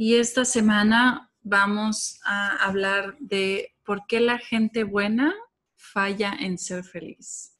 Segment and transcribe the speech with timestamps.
[0.00, 5.34] Y esta semana vamos a hablar de por qué la gente buena
[5.74, 7.58] falla en ser feliz.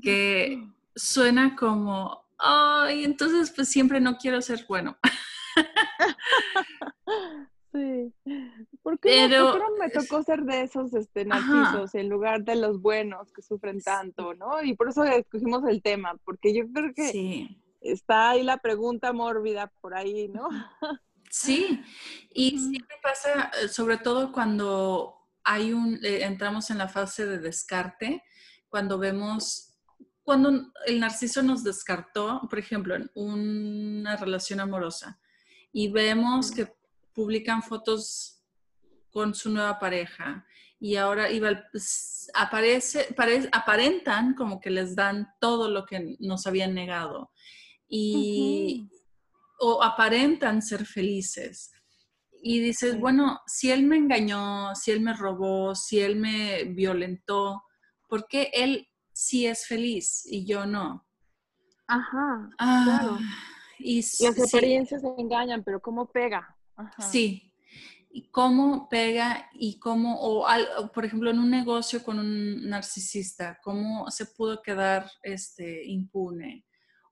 [0.00, 4.96] Que suena como, ay, entonces pues siempre no quiero ser bueno.
[7.72, 8.14] Sí.
[8.84, 13.32] ¿Por qué, no, me tocó ser de esos este, narcisos en lugar de los buenos
[13.32, 14.62] que sufren tanto, no?
[14.62, 17.48] Y por eso escogimos el tema, porque yo creo que
[17.80, 20.48] está ahí la pregunta mórbida por ahí, ¿no?
[21.30, 21.82] Sí,
[22.32, 27.38] y siempre pasa, eh, sobre todo cuando hay un, eh, entramos en la fase de
[27.38, 28.22] descarte,
[28.68, 29.76] cuando vemos,
[30.22, 35.20] cuando el narciso nos descartó, por ejemplo, en una relación amorosa,
[35.72, 36.72] y vemos que
[37.12, 38.42] publican fotos
[39.10, 40.44] con su nueva pareja
[40.80, 41.64] y ahora iba,
[42.34, 43.14] aparece,
[43.52, 47.30] aparentan como que les dan todo lo que nos habían negado.
[47.88, 48.90] Y,
[49.58, 51.72] o aparentan ser felices.
[52.42, 57.62] Y dices, bueno, si él me engañó, si él me robó, si él me violentó,
[58.08, 61.06] ¿por qué él sí es feliz y yo no?
[61.86, 63.18] Ajá, claro.
[63.18, 63.18] Ah,
[63.78, 66.56] y, Las apariencias se engañan, pero ¿cómo pega?
[66.98, 67.50] Sí.
[68.10, 70.46] Y cómo pega y cómo, o,
[70.92, 76.64] por ejemplo, en un negocio con un narcisista, cómo se pudo quedar este, impune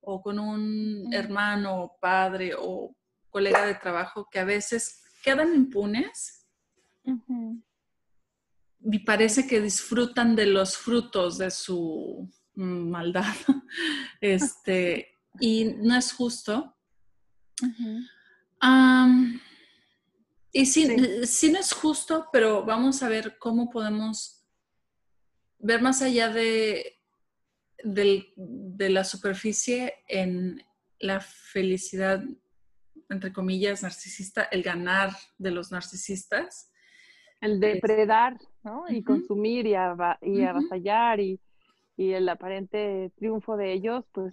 [0.03, 2.95] o con un hermano, padre o
[3.31, 6.47] colega de trabajo que a veces quedan impunes
[8.85, 13.35] y parece que disfrutan de los frutos de su maldad.
[14.21, 16.77] este, y no es justo.
[20.53, 24.45] y sí, sí no es justo, pero vamos a ver cómo podemos
[25.59, 27.02] ver más allá de
[27.83, 30.63] de la superficie en
[30.99, 32.23] la felicidad,
[33.09, 36.71] entre comillas, narcisista, el ganar de los narcisistas.
[37.41, 38.85] El depredar, ¿no?
[38.89, 41.41] Y consumir y, y avasallar y,
[41.97, 44.33] el aparente triunfo de ellos, pues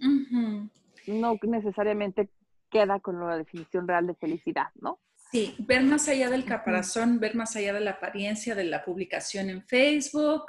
[1.06, 2.28] no necesariamente
[2.68, 4.98] queda con la definición real de felicidad, ¿no?
[5.30, 9.50] Sí, ver más allá del caparazón, ver más allá de la apariencia de la publicación
[9.50, 10.46] en Facebook,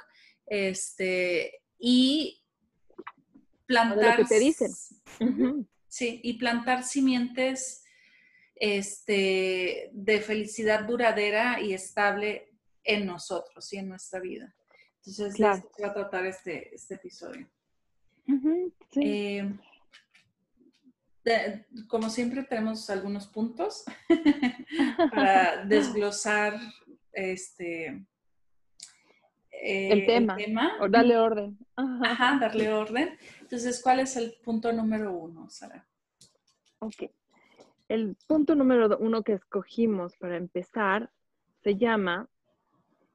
[0.47, 2.40] este, y
[3.65, 4.19] plantar.
[4.19, 4.71] Lo que te dicen.
[5.87, 7.83] Sí, y plantar simientes
[8.55, 14.55] este, de felicidad duradera y estable en nosotros y en nuestra vida.
[14.97, 15.69] Entonces, claro.
[15.83, 17.49] va a tratar este, este episodio.
[18.95, 19.51] Eh,
[21.87, 23.83] como siempre, tenemos algunos puntos
[25.11, 26.59] para desglosar
[27.11, 28.05] este,
[29.61, 30.37] el eh, tema.
[30.79, 31.57] O darle orden.
[31.75, 33.17] Ajá, darle orden.
[33.41, 35.87] Entonces, ¿cuál es el punto número uno, Sara?
[36.79, 37.03] Ok.
[37.87, 41.11] El punto número uno que escogimos para empezar
[41.63, 42.27] se llama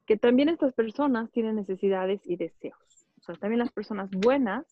[0.06, 3.06] que también estas personas tienen necesidades y deseos.
[3.18, 4.66] O sea, también las personas buenas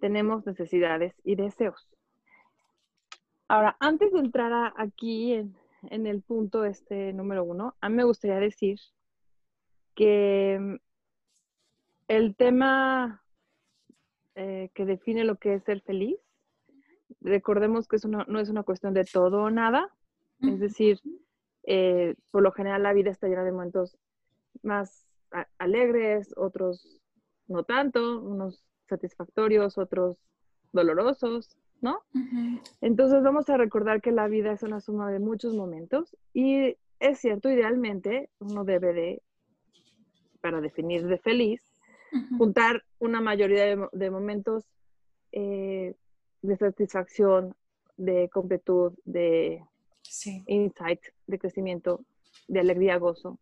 [0.00, 1.88] tenemos necesidades y deseos.
[3.48, 5.56] Ahora, antes de entrar aquí en,
[5.88, 8.78] en el punto este número uno, a mí me gustaría decir
[9.94, 10.78] que
[12.10, 13.22] el tema
[14.34, 16.18] eh, que define lo que es ser feliz,
[17.20, 19.94] recordemos que eso no, es una cuestión de todo o nada,
[20.40, 20.98] es decir,
[21.62, 23.96] eh, por lo general la vida está llena de momentos
[24.64, 25.06] más
[25.58, 27.00] alegres, otros
[27.46, 30.18] no tanto, unos satisfactorios, otros
[30.72, 32.02] dolorosos, ¿no?
[32.80, 37.20] Entonces vamos a recordar que la vida es una suma de muchos momentos y es
[37.20, 39.22] cierto, idealmente uno debe de,
[40.40, 41.69] para definir de feliz,
[42.38, 44.64] juntar una mayoría de, momentos
[45.32, 45.94] eh,
[46.42, 47.54] de satisfacción,
[47.96, 49.62] de completud, de
[50.46, 52.04] insight, de crecimiento,
[52.48, 53.38] de alegría, gozo.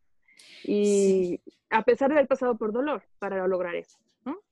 [0.65, 3.99] Y a pesar de haber pasado por dolor para lograr eso.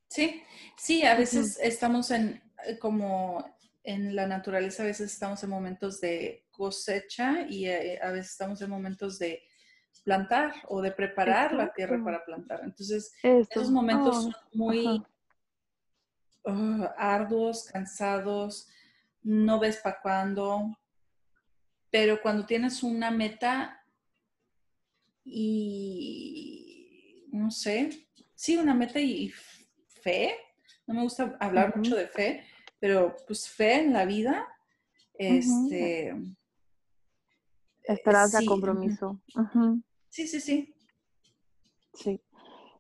[0.09, 0.43] Sí,
[0.77, 2.41] sí, a veces estamos en
[2.81, 3.45] como
[3.83, 8.61] en la naturaleza, a veces estamos en momentos de cosecha y eh, a veces estamos
[8.63, 9.43] en momentos de
[10.07, 12.61] plantar o de preparar la tierra para plantar.
[12.63, 15.03] Entonces, esos momentos oh, son muy
[16.45, 18.69] uh, arduos, cansados,
[19.25, 20.79] no ves para cuándo,
[21.91, 23.85] pero cuando tienes una meta
[25.25, 29.33] y, no sé, sí, una meta y,
[29.89, 30.37] fe,
[30.87, 32.45] no me gusta hablar mucho de fe,
[32.79, 34.47] pero pues fe en la vida,
[35.15, 36.15] este...
[37.83, 39.21] Esperanza, compromiso.
[40.17, 40.75] Sí, sí, sí.
[41.93, 42.23] Sí.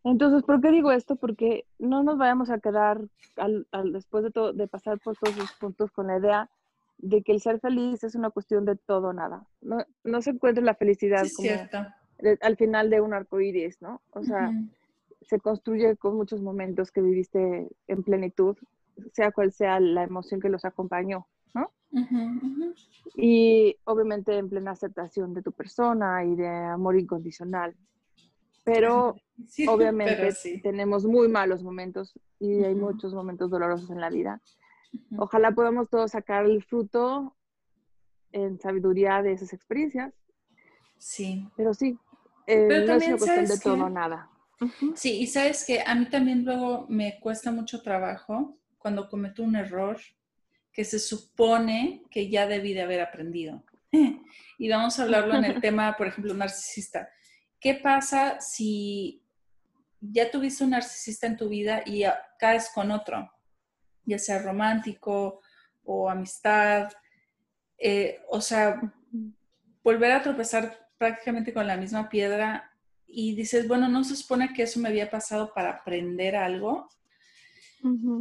[0.04, 1.16] Entonces, ¿por qué digo esto?
[1.16, 3.02] Porque no nos vayamos a quedar
[3.36, 6.50] al, después de, todo, de pasar por todos los puntos con la idea
[6.96, 9.46] de que el ser feliz es una cuestión de todo o nada.
[9.60, 11.50] No, no se encuentra la felicidad como
[12.40, 14.00] al final de un arco iris, ¿no?
[14.12, 14.50] O sea,
[15.20, 18.56] se construye con muchos momentos que viviste en plenitud,
[19.12, 21.26] sea cual sea la emoción que los acompañó,
[21.56, 21.72] ¿no?
[23.16, 27.74] Y obviamente en plena aceptación de tu persona y de amor incondicional.
[28.64, 29.16] Pero
[29.68, 34.42] obviamente tenemos muy malos momentos y hay muchos momentos dolorosos en la vida.
[35.16, 37.36] Ojalá podamos todos sacar el fruto
[38.32, 40.12] en sabiduría de esas experiencias.
[40.98, 41.48] Sí.
[41.56, 41.98] Pero sí,
[42.46, 44.30] eh, no es una cuestión de todo nada.
[44.94, 49.54] Sí, y sabes que a mí también luego me cuesta mucho trabajo cuando cometo un
[49.54, 49.98] error
[50.76, 53.64] que se supone que ya debí de haber aprendido.
[54.58, 57.08] y vamos a hablarlo en el tema, por ejemplo, narcisista.
[57.58, 59.24] ¿Qué pasa si
[60.02, 62.04] ya tuviste un narcisista en tu vida y
[62.38, 63.32] caes con otro?
[64.04, 65.40] Ya sea romántico
[65.82, 66.92] o amistad.
[67.78, 68.78] Eh, o sea,
[69.82, 72.70] volver a tropezar prácticamente con la misma piedra
[73.06, 76.90] y dices, bueno, no se supone que eso me había pasado para aprender algo.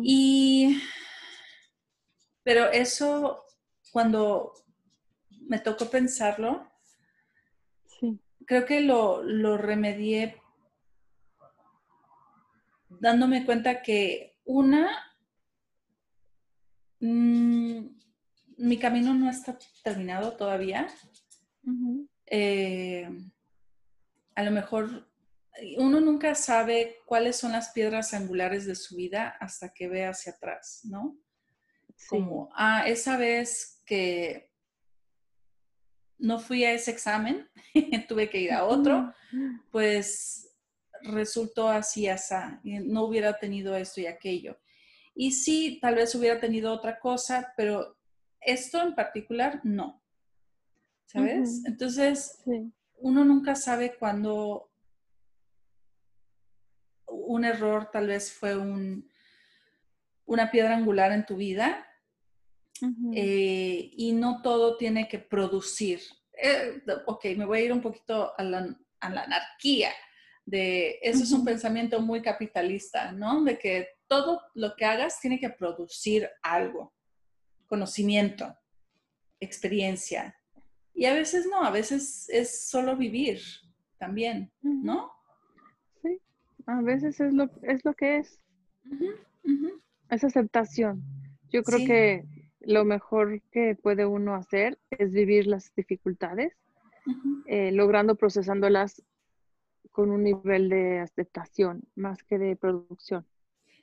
[0.01, 0.81] Y,
[2.45, 3.44] pero eso,
[3.92, 4.53] cuando
[5.47, 6.71] me tocó pensarlo,
[8.45, 10.39] creo que lo, lo remedié
[12.88, 14.88] dándome cuenta que una,
[17.00, 17.80] mm,
[18.57, 20.88] mi camino no está terminado todavía.
[22.27, 23.09] Eh,
[24.36, 25.09] a lo mejor
[25.77, 30.33] uno nunca sabe cuáles son las piedras angulares de su vida hasta que ve hacia
[30.33, 31.18] atrás, ¿no?
[32.09, 34.51] Como, ah, esa vez que
[36.18, 37.50] no fui a ese examen,
[38.07, 39.13] tuve que ir a otro,
[39.71, 40.56] pues
[41.01, 44.57] resultó así, así, no hubiera tenido esto y aquello.
[45.13, 47.98] Y sí, tal vez hubiera tenido otra cosa, pero
[48.41, 50.01] esto en particular no.
[51.06, 51.63] ¿Sabes?
[51.65, 52.44] Entonces,
[52.98, 54.69] uno nunca sabe cuándo
[57.07, 59.09] un error tal vez fue un,
[60.25, 61.88] una piedra angular en tu vida
[63.13, 66.01] eh, y no todo tiene que producir.
[66.42, 69.92] Eh, ok, me voy a ir un poquito a la, anarquía.
[70.45, 73.44] De, eso es un pensamiento muy capitalista, ¿no?
[73.44, 76.94] De que todo lo que hagas tiene que producir algo,
[77.68, 78.56] conocimiento,
[79.39, 80.36] experiencia,
[80.95, 83.42] y a veces no, a veces es solo vivir
[83.98, 85.12] también, ¿no?
[86.01, 86.22] Sí,
[86.66, 88.39] a veces es lo, es lo que es.
[90.10, 91.04] Es aceptación.
[91.52, 92.25] Yo creo que
[92.60, 96.54] lo mejor que puede uno hacer es vivir las dificultades,
[97.46, 99.04] eh, logrando procesándolas
[99.92, 103.25] con un nivel de aceptación más que de producción.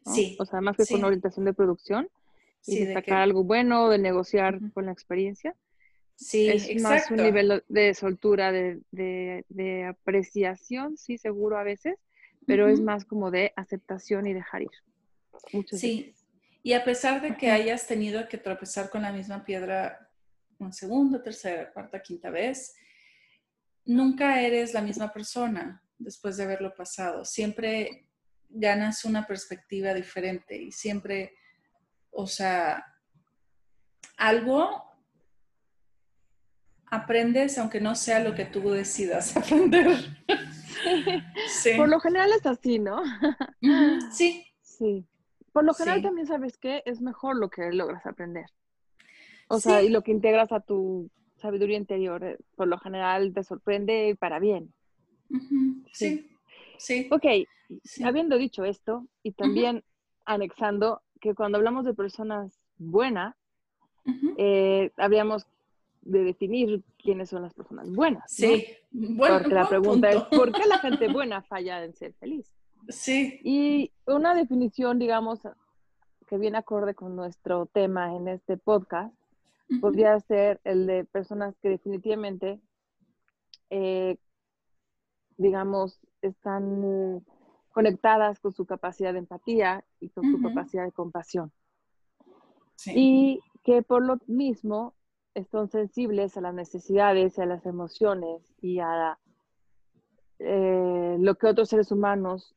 [0.04, 0.36] Sí.
[0.38, 2.08] O sea, más que con orientación de producción
[2.66, 5.56] y de sacar algo bueno, de negociar con la experiencia.
[6.14, 11.96] Sí, es más un nivel de soltura, de, apreciación, sí, seguro a veces,
[12.46, 14.70] pero es más como de aceptación y dejar ir.
[15.70, 16.14] sí,
[16.62, 20.08] y a pesar de que hayas tenido que tropezar con la misma piedra
[20.58, 22.74] una segunda, tercera, cuarta, quinta vez,
[23.84, 27.24] nunca eres la misma persona después de haberlo pasado.
[27.24, 28.08] Siempre
[28.48, 31.34] ganas una perspectiva diferente y siempre,
[32.10, 32.86] o sea,
[34.16, 34.84] algo
[36.86, 39.88] aprendes aunque no sea lo que tú decidas aprender.
[41.76, 43.02] Por lo general es así, ¿no?
[44.12, 44.46] Sí.
[44.60, 45.06] Sí.
[45.52, 48.46] Por lo general también sabes que es mejor lo que logras aprender.
[49.48, 53.44] O sea, y lo que integras a tu sabiduría interior, eh, por lo general te
[53.44, 54.72] sorprende para bien.
[55.92, 56.28] Sí.
[56.78, 57.08] Sí.
[57.10, 57.24] Ok,
[58.04, 59.84] habiendo dicho esto y también
[60.24, 63.36] anexando que cuando hablamos de personas buenas,
[64.36, 65.46] eh, habríamos
[66.02, 68.24] de definir quiénes son las personas buenas.
[68.32, 72.52] Sí, bueno, Porque la pregunta es, ¿por qué la gente buena falla en ser feliz?
[72.88, 73.40] Sí.
[73.44, 75.40] Y una definición, digamos,
[76.26, 79.14] que viene acorde con nuestro tema en este podcast,
[79.80, 82.60] podría ser el de personas que definitivamente,
[83.70, 84.18] eh,
[85.36, 87.24] digamos, están
[87.72, 91.52] conectadas con su capacidad de empatía y con su capacidad de compasión.
[92.76, 92.92] Sí.
[92.94, 94.94] Y que por lo mismo
[95.34, 99.18] están sensibles a las necesidades, a las emociones y a
[100.44, 102.54] eh, lo que otros seres humanos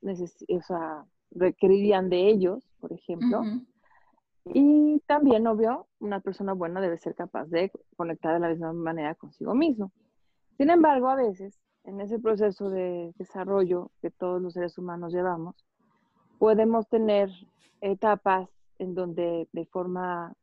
[1.32, 3.42] requerirían de ellos, por ejemplo.
[4.46, 9.16] Y también, obvio, una persona buena debe ser capaz de conectar de la misma manera
[9.16, 9.92] consigo mismo.
[10.58, 15.56] Sin embargo, a veces, en ese proceso de desarrollo que todos los seres humanos llevamos,
[16.38, 17.30] podemos tener
[17.82, 18.50] etapas
[18.80, 20.34] en donde de forma,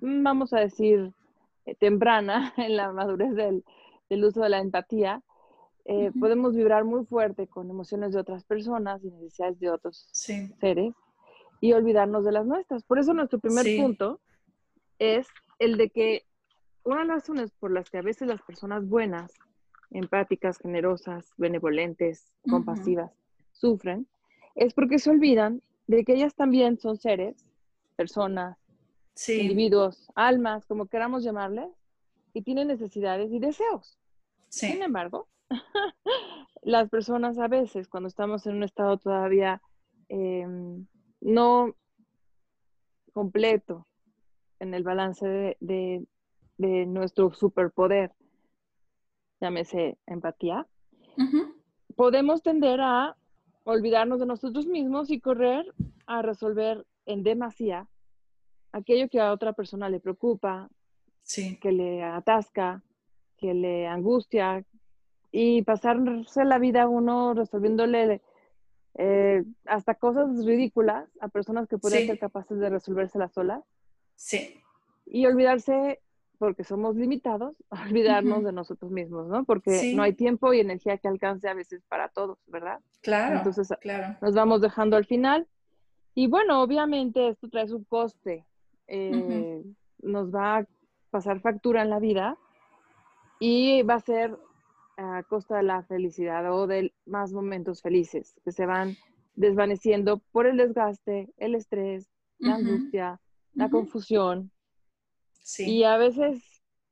[0.00, 1.12] vamos a decir,
[1.78, 3.64] temprana, en la madurez del,
[4.24, 5.22] uso de la empatía,
[5.84, 10.94] eh, podemos vibrar muy fuerte con emociones de otras personas y necesidades de otros seres
[11.60, 12.82] y olvidarnos de las nuestras.
[12.84, 14.20] Por eso nuestro primer punto
[14.98, 15.26] es
[15.58, 16.24] el de que
[16.84, 19.32] una de las razones por las que a veces las personas buenas,
[19.90, 23.12] empáticas, generosas, benevolentes, compasivas,
[23.52, 24.06] sufren,
[24.54, 27.44] es porque se olvidan de que ellas también son seres,
[27.96, 28.56] personas,
[29.28, 31.68] individuos, almas, como queramos llamarles,
[32.32, 33.98] y tienen necesidades y deseos.
[34.48, 35.28] Sin embargo,
[36.62, 39.60] las personas a veces, cuando estamos en un estado todavía
[40.08, 40.86] em,
[41.20, 41.74] no
[43.12, 43.86] completo
[44.58, 46.06] en el balance de,
[46.86, 48.12] nuestro superpoder,
[49.40, 50.66] llámese empatía,
[51.96, 53.16] podemos tender a
[53.64, 55.64] olvidarnos de nosotros mismos y correr
[56.06, 57.88] a resolver en demasía
[58.72, 60.68] aquello que a otra persona le preocupa,
[61.60, 62.82] que le atasca,
[63.36, 64.64] que le angustia,
[65.32, 68.20] y pasarse la vida uno resolviéndole
[68.94, 73.62] eh, hasta cosas ridículas a personas que pueden ser capaces de resolvérselas solas.
[74.16, 74.60] Sí.
[75.06, 76.00] Y olvidarse,
[76.38, 79.44] porque somos limitados, olvidarnos de nosotros mismos, ¿no?
[79.44, 82.80] Porque no hay tiempo y energía que alcance a veces para todos, ¿verdad?
[83.02, 83.38] Claro.
[83.38, 84.16] Entonces claro.
[84.20, 85.46] nos vamos dejando al final.
[86.14, 88.44] Y bueno, obviamente esto trae un coste.
[88.88, 89.62] Eh,
[90.02, 90.66] nos va a
[91.10, 92.36] pasar factura en la vida
[93.38, 94.36] y va a ser
[95.00, 98.96] a costa de la felicidad o de más momentos felices que se van
[99.34, 103.20] desvaneciendo por el desgaste, el estrés, la angustia,
[103.54, 104.50] la confusión.
[105.58, 106.42] Y a veces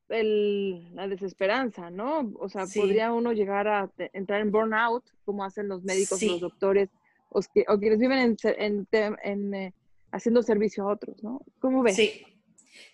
[0.09, 2.33] la desesperanza, ¿no?
[2.39, 6.89] O sea, podría uno llegar a entrar en burnout, como hacen los médicos, los doctores,
[7.29, 7.43] o,
[7.79, 9.75] quienes viven en, eh,
[10.11, 11.43] haciendo servicio a otros, ¿no?
[11.59, 11.97] ¿Cómo ves?
[11.97, 12.23] Sí,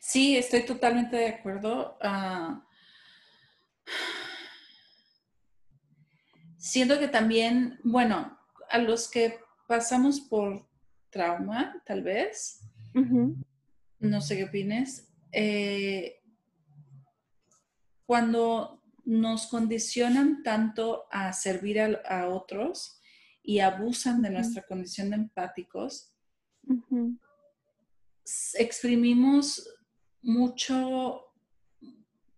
[0.00, 1.96] sí, estoy totalmente de acuerdo.
[2.00, 2.66] Ah,
[6.64, 8.38] siento que también, bueno,
[8.70, 10.66] a los que pasamos por
[11.10, 12.60] trauma, tal vez,
[13.98, 16.22] no sé qué opines, eh,
[18.06, 22.98] cuando nos condicionan tanto a servir a, otros
[23.42, 26.14] y abusan de nuestra condición de empáticos,
[28.54, 29.68] exprimimos
[30.22, 31.23] mucho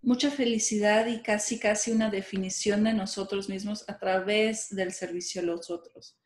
[0.06, 5.44] mucha felicidad y casi, casi una definición de nosotros mismos a través del servicio a
[5.44, 6.16] los otros.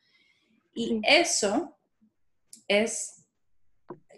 [0.75, 1.79] Y eso
[2.69, 3.25] es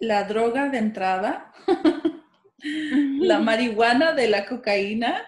[0.01, 1.53] la droga de entrada,
[2.59, 5.25] la marihuana de la cocaína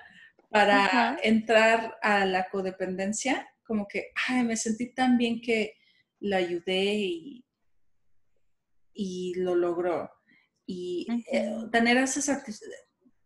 [0.50, 5.76] para entrar a la codependencia, como que, ay, me sentí tan bien que
[6.20, 7.46] la ayudé y,
[8.94, 10.12] y lo logró.
[10.66, 12.85] Y eh, tener esa satisfacción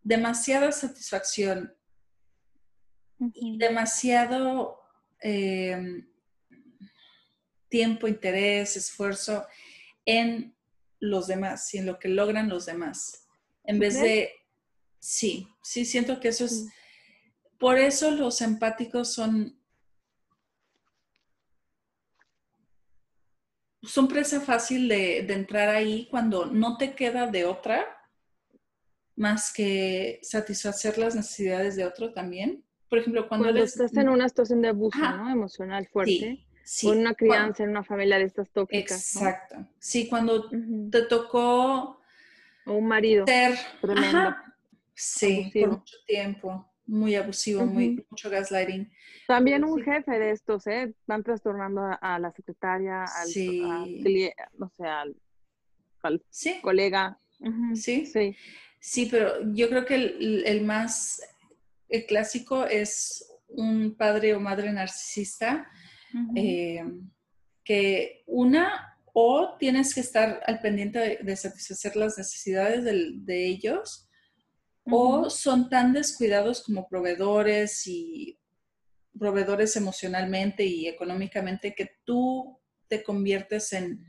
[0.09, 1.71] demasiada satisfacción
[3.35, 4.79] y demasiado
[5.19, 6.09] em,
[7.69, 9.45] tiempo, interés, esfuerzo
[10.05, 10.55] en
[10.99, 13.27] los demás y en lo que logran los demás.
[13.63, 14.31] En vez de,
[14.97, 16.65] sí, sí, siento que eso es,
[17.59, 19.61] por eso los empáticos son,
[23.83, 27.98] son presa fácil de, de entrar ahí cuando no te queda de otra
[29.19, 32.63] más que satisfacer las necesidades de otro también.
[32.89, 34.97] Por ejemplo, cuando, estás en una situación de abuso
[35.29, 39.15] emocional fuerte, sí, con una crianza en una familia de estas tóxicas.
[39.15, 39.57] Exacto.
[39.77, 40.49] Sí, cuando
[40.89, 42.01] te tocó
[42.65, 44.35] o un marido ser tremendo.
[44.93, 48.89] Sí, por mucho tiempo, muy abusivo, muy mucho gaslighting.
[49.27, 50.93] También un jefe de estos, ¿eh?
[51.05, 53.61] Van trastornando a, la secretaria, al, sí.
[54.57, 55.15] no sé, al,
[56.61, 57.19] colega.
[57.75, 58.05] Sí.
[58.05, 58.35] Sí.
[58.79, 61.21] Sí, pero yo creo que el, más
[62.07, 65.67] clásico es un padre o madre narcisista,
[66.35, 66.83] eh,
[67.63, 74.07] que una o tienes que estar al pendiente de, satisfacer las necesidades de, ellos,
[74.83, 78.39] o son tan descuidados como proveedores y
[79.17, 84.03] proveedores emocionalmente y económicamente que tú te conviertes en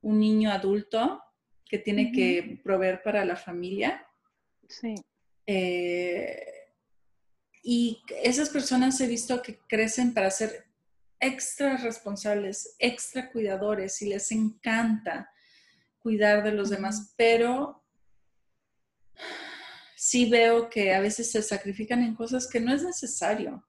[0.00, 1.22] un niño adulto
[1.64, 4.06] que tiene que proveer para la familia.
[4.68, 4.94] Sí.
[5.46, 6.42] Eh,
[7.62, 10.66] y esas personas he visto que crecen para ser
[11.20, 15.30] extra responsables, extra cuidadores y les encanta
[15.98, 17.82] cuidar de los demás, pero
[19.96, 23.66] sí veo que a veces se sacrifican en cosas que no es necesario.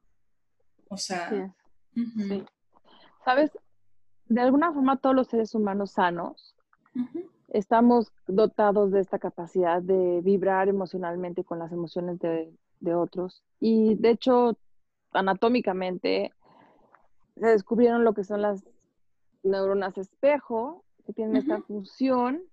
[0.89, 1.55] O sea,
[3.23, 3.51] sabes,
[4.25, 6.55] de alguna forma todos los seres humanos sanos
[7.49, 12.51] estamos dotados de esta capacidad de vibrar emocionalmente con las emociones de,
[12.93, 13.43] otros.
[13.59, 14.57] Y de hecho,
[15.11, 16.31] anatómicamente,
[17.35, 18.63] se descubrieron lo que son las
[19.41, 22.43] neuronas espejo, que tienen esta función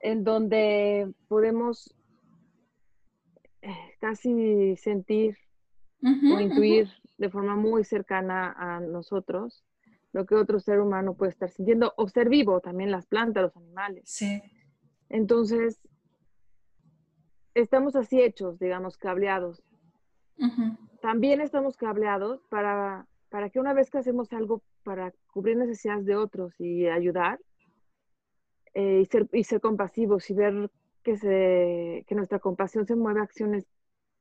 [0.00, 1.94] en donde podemos
[3.62, 5.38] eh, casi sentir
[6.02, 9.64] o intuir de forma muy cercana a nosotros
[10.12, 13.56] lo que otro ser humano puede estar sintiendo o ser vivo, también las plantas, los
[13.56, 14.04] animales.
[14.06, 14.42] Sí.
[15.08, 15.80] Entonces,
[17.54, 19.62] estamos así hechos, digamos, cableados.
[21.00, 26.16] También estamos cableados para, para que una vez que hacemos algo para cubrir necesidades de
[26.16, 27.38] otros y ayudar,
[28.74, 30.70] eh, y, ser, y ser compasivos y ver
[31.02, 33.66] que, se, que nuestra compasión se mueve a acciones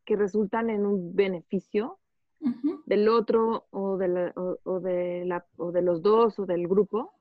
[0.06, 2.01] que resultan en un beneficio
[2.86, 7.14] del otro o de, la, o, de la, o de los dos o del grupo,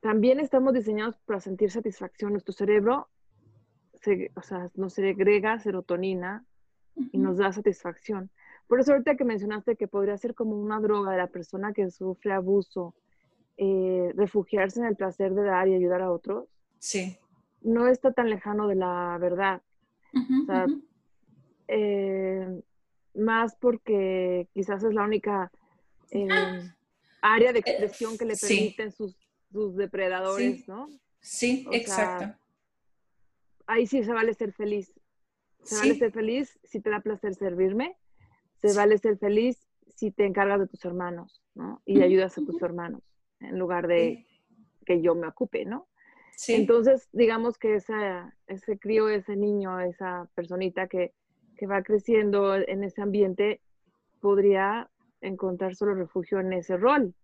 [0.00, 2.32] también estamos diseñados para sentir satisfacción.
[2.32, 3.08] Nuestro cerebro
[3.94, 6.44] se, o sea, nos segrega serotonina
[7.12, 8.30] y nos da satisfacción.
[8.66, 11.90] Por eso ahorita que mencionaste que podría ser como una droga de la persona que
[11.90, 12.94] sufre abuso,
[13.56, 17.16] eh, refugiarse en el placer de dar y ayudar a otros, sí.
[17.62, 19.62] no está tan lejano de la verdad.
[20.14, 20.66] o sea,
[21.68, 22.62] eh,
[23.14, 25.50] más porque quizás es la única
[26.10, 26.28] eh,
[27.22, 29.16] área de expresión que le permiten sus,
[29.50, 30.88] sus, depredadores, ¿no?
[31.20, 32.38] Sí, exacto.
[33.66, 34.92] ahí sí se vale ser feliz.
[35.62, 37.96] Se vale ser feliz si te da placer servirme.
[38.60, 41.80] Se vale ser feliz si te encargas de tus hermanos, ¿no?
[41.86, 43.02] Y ayudas a tus hermanos
[43.40, 44.26] en lugar de
[44.84, 45.88] que yo me ocupe, ¿no?
[46.36, 46.54] Sí.
[46.54, 51.14] Entonces, digamos que esa, ese crío, ese niño, esa personita que,
[51.56, 53.60] que va creciendo en ese ambiente,
[54.20, 54.90] podría
[55.20, 57.14] encontrar solo refugio en ese rol.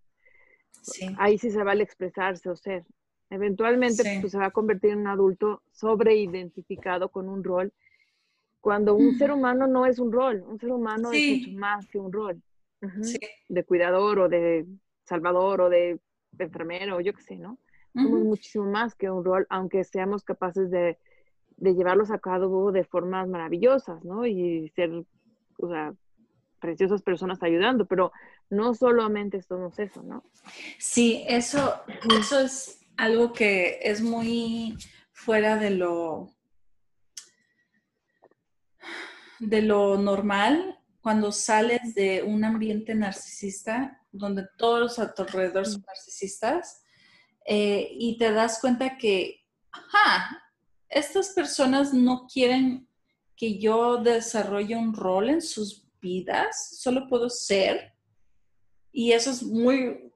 [0.83, 1.15] Sí.
[1.19, 2.85] Ahí sí se vale expresarse o ser.
[3.31, 7.73] Eventualmente pues, se va a convertir en un adulto sobreidentificado con un rol,
[8.61, 11.99] cuando un ser humano no es un rol, un ser humano es mucho más que
[11.99, 12.43] un rol.
[13.49, 14.67] De cuidador o de
[15.05, 15.99] salvador o de
[16.39, 17.59] enfermero, yo qué sé, ¿no?
[17.95, 20.99] Somos muchísimo más que un rol, aunque seamos capaces de,
[21.61, 24.27] de, llevarlos a cabo de formas maravillosas, ¿no?
[24.27, 24.91] Y ser,
[25.59, 25.95] o sea,
[26.61, 28.13] preciosas personas ayudando, pero
[28.49, 30.25] no solamente somos eso, ¿no?
[30.79, 31.75] Sí, eso,
[32.19, 34.77] eso es algo que es muy
[35.13, 36.31] fuera de lo
[39.39, 46.83] de lo normal cuando sales de un ambiente narcisista donde todos los alrededor son narcisistas,
[47.47, 50.43] eh, y te das cuenta que, ajá,
[50.91, 52.89] estas personas no quieren
[53.37, 57.95] que yo desarrolle un rol en sus vidas, solo puedo ser.
[58.93, 60.13] Y eso es muy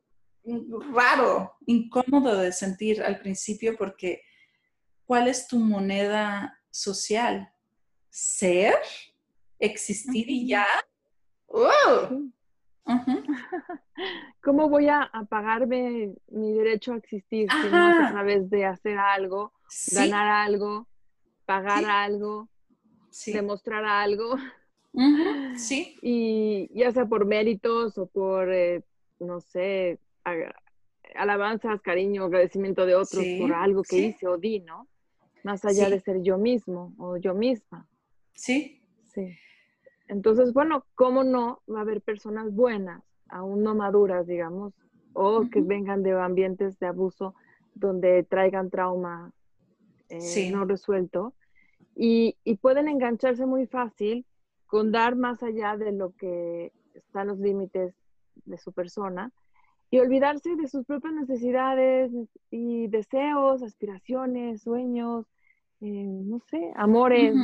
[0.93, 4.21] raro, incómodo de sentir al principio porque
[5.07, 7.51] ¿cuál es tu moneda social?
[8.11, 8.75] ¿Ser?
[9.59, 10.67] ¿Existir y ya?
[11.47, 12.09] ¡Oh!
[14.43, 18.99] ¿Cómo voy a, pagarme mi derecho a existir si no es a través de hacer
[18.99, 19.54] algo,
[19.92, 20.87] ganar algo,
[21.46, 22.48] pagar algo,
[23.27, 24.37] demostrar algo?
[25.57, 25.98] Sí.
[26.03, 28.85] Y ya sea por méritos o por, eh,
[29.18, 29.98] no sé,
[31.16, 34.87] alabanzas, cariño, agradecimiento de otros por algo que hice o di, ¿no?
[35.42, 37.88] Más allá de ser yo mismo o yo misma.
[38.35, 38.81] Sí.
[39.03, 39.37] Sí.
[40.09, 44.74] Entonces, bueno, ¿cómo no va a haber personas buenas, aún no maduras, digamos,
[45.12, 47.35] o que vengan de ambientes de abuso
[47.74, 49.33] donde traigan trauma
[50.09, 51.35] eh, no resuelto.
[51.97, 54.27] Y, pueden engancharse muy fácil
[54.67, 57.95] con dar más allá de lo que están los límites
[58.45, 59.31] de su persona
[59.90, 62.11] y olvidarse de sus propias necesidades
[62.51, 65.27] y deseos, aspiraciones, sueños,
[65.81, 67.35] eh, no sé, amores,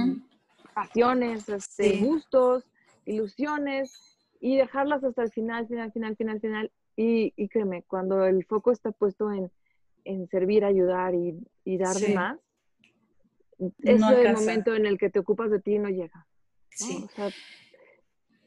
[0.74, 2.64] pasiones, este, gustos,
[3.04, 6.72] ilusiones y dejarlas hasta el final, final, final, final, final.
[6.96, 9.50] Y, y créeme, cuando el foco está puesto en,
[10.04, 12.38] en servir, ayudar y, y dar más,
[13.60, 16.26] es el momento en el que te ocupas de ti y no llega.
[16.70, 17.06] Sí.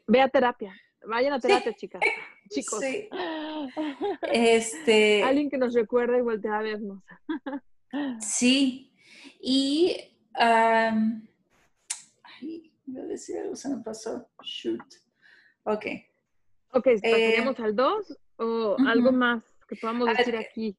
[0.07, 0.75] ve a terapia.
[1.05, 2.01] Vayan a terapia, chicas.
[2.49, 2.83] Chicos.
[4.31, 5.23] Este...
[5.23, 7.03] Alguien que nos recuerde y voltea a vernos.
[8.19, 8.91] Sí,
[9.39, 9.95] y
[10.39, 11.21] um,
[12.23, 14.27] ay, voy a decir algo, se me pasó.
[14.41, 14.81] Shoot.
[15.61, 15.85] Ok.
[16.71, 20.75] Ok, ¿pasaríamos al 2 o algo más que podamos decir aquí?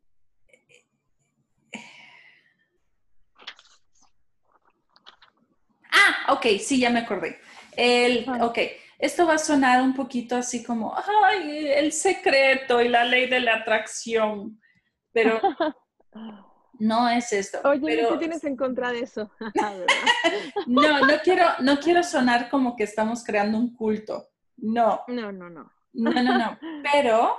[6.25, 7.39] Ah, ok, sí, ya me acordé.
[7.77, 8.59] El, ok,
[8.99, 13.41] esto va a sonar un poquito así como, ay, el secreto y la ley de
[13.41, 14.61] la atracción,
[15.13, 15.41] pero
[16.79, 17.61] no es esto.
[17.65, 19.31] Oye, ¿qué tienes en contra de eso?
[20.67, 24.29] no, no quiero, no quiero sonar como que estamos creando un culto.
[24.57, 25.03] No.
[25.09, 25.71] No, no, no.
[25.93, 26.59] No, no, no.
[26.93, 27.37] Pero,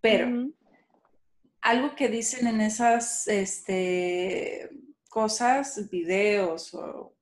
[0.00, 0.48] pero,
[1.60, 4.70] algo que dicen en esas este,
[5.10, 7.14] cosas, videos o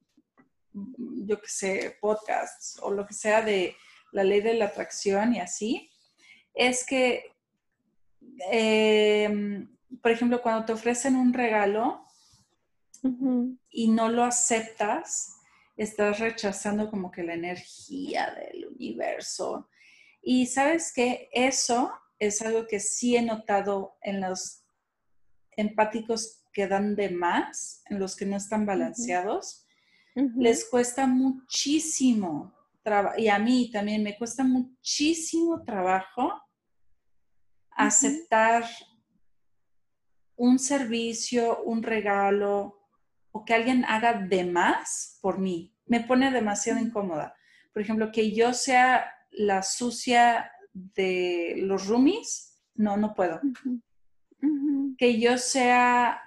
[1.27, 3.77] yo qué sé, podcasts o lo que sea de
[4.13, 5.91] la ley de la atracción y así,
[6.55, 7.33] es que,
[8.51, 9.69] em,
[10.03, 12.05] por ejemplo, cuando te ofrecen un regalo
[13.71, 15.37] y no lo aceptas,
[15.77, 19.69] estás rechazando como que la energía del universo.
[20.21, 24.65] Y sabes que eso es algo que sí he notado en los
[25.57, 29.68] empáticos que dan de más, en los que no están balanceados
[30.37, 32.53] les cuesta muchísimo
[32.83, 36.43] trabajo, y a mí también me cuesta muchísimo trabajo
[37.71, 38.65] aceptar
[40.37, 42.89] un servicio, un regalo
[43.31, 45.75] o que alguien haga de más por mí.
[45.87, 47.35] Me pone demasiado incómoda.
[47.73, 53.41] Por ejemplo, que yo sea la sucia de los roomies, no, no puedo.
[54.97, 56.23] Que yo sea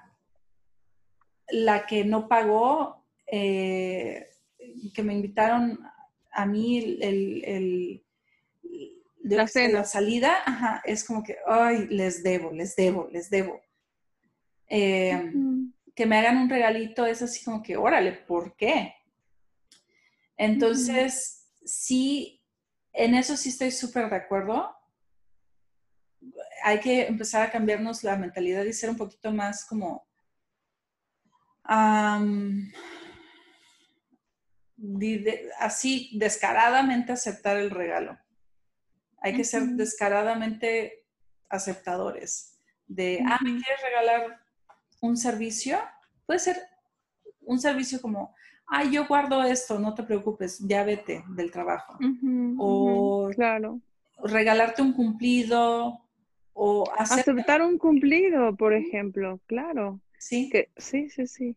[1.50, 3.01] la que no pagó,
[3.32, 4.28] eh,
[4.94, 5.80] que me invitaron
[6.34, 8.04] a mí el,
[9.24, 13.62] la, la, salida, es como que, ay, les debo, les debo, les debo.
[14.68, 15.32] Eh,
[15.96, 18.96] que me hagan un regalito es así como que, órale, ¿por qué?
[20.36, 22.42] Entonces, sí,
[22.92, 24.76] en eso sí estoy súper de acuerdo.
[26.64, 30.06] Hay que empezar a cambiarnos la mentalidad y ser un poquito más como
[35.60, 38.18] así descaradamente aceptar el regalo.
[39.22, 41.06] Hay que ser descaradamente
[41.50, 44.42] aceptadores de, ah, ¿me quieres regalar
[45.00, 45.78] un servicio?
[46.26, 46.58] Puede ser
[47.42, 48.34] un servicio como,
[48.68, 51.98] ah, yo guardo esto, no te preocupes, ya vete del trabajo.
[52.58, 53.80] o claro.
[54.24, 56.02] regalarte un cumplido
[56.54, 60.02] o aceptar un cumplido, por ejemplo, claro.
[60.18, 60.50] Sí.
[60.50, 61.56] Que, sí, sí, sí.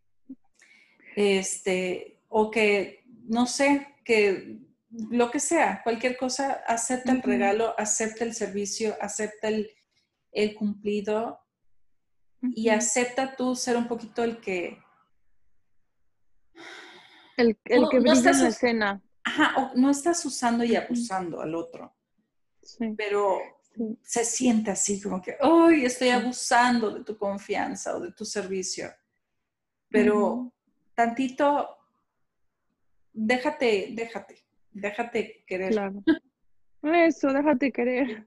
[1.16, 4.60] Este, o que no sé, que
[4.90, 11.40] lo que sea, cualquier cosa, acepta el regalo, acepta el servicio, acepta el, cumplido
[12.40, 14.78] y acepta tú ser un poquito el que...
[17.36, 19.02] El, que no estás, en la escena.
[19.24, 21.96] Ajá, no estás usando y abusando al otro.
[22.62, 22.94] Sí.
[22.96, 23.38] Pero
[24.02, 28.92] se siente así como que, ¡ay, estoy abusando de tu confianza o de tu servicio!
[29.88, 30.52] Pero
[30.94, 31.83] tantito
[33.14, 35.72] déjate, déjate, déjate querer.
[35.72, 36.02] Claro.
[36.82, 38.26] Eso, déjate querer.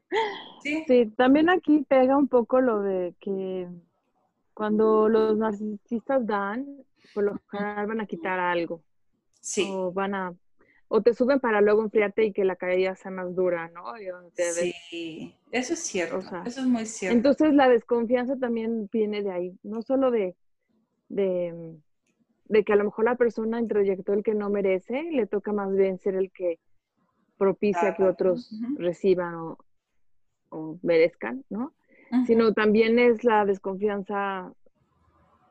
[0.63, 0.83] ¿Sí?
[0.87, 3.67] sí, también aquí pega un poco lo de que
[4.55, 6.65] cuando los narcisistas dan,
[7.13, 8.81] por lo general van a quitar algo.
[9.39, 9.69] Sí.
[9.71, 10.35] O van a,
[10.87, 13.83] o te suben para luego enfriarte y que la caída sea más dura, ¿no?
[14.89, 17.15] sí, eso es cierto, eso es muy cierto.
[17.15, 20.35] Entonces la desconfianza también viene de ahí, no solo de,
[21.09, 21.77] de
[22.49, 25.75] de que a lo mejor la persona introyectó el que no merece, le toca más
[25.75, 26.59] bien ser el que
[27.37, 31.73] propicia que otros reciban o, merezcan, ¿no?
[32.25, 34.53] Sino también es la desconfianza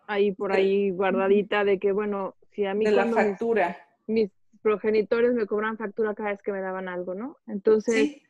[0.06, 2.86] ahí por ahí guardadita de que, bueno, si a mí...
[2.86, 3.76] De la factura.
[4.06, 4.30] Mis,
[4.66, 7.36] progenitores me cobran factura cada vez que me daban algo, ¿no?
[7.46, 8.20] Entonces,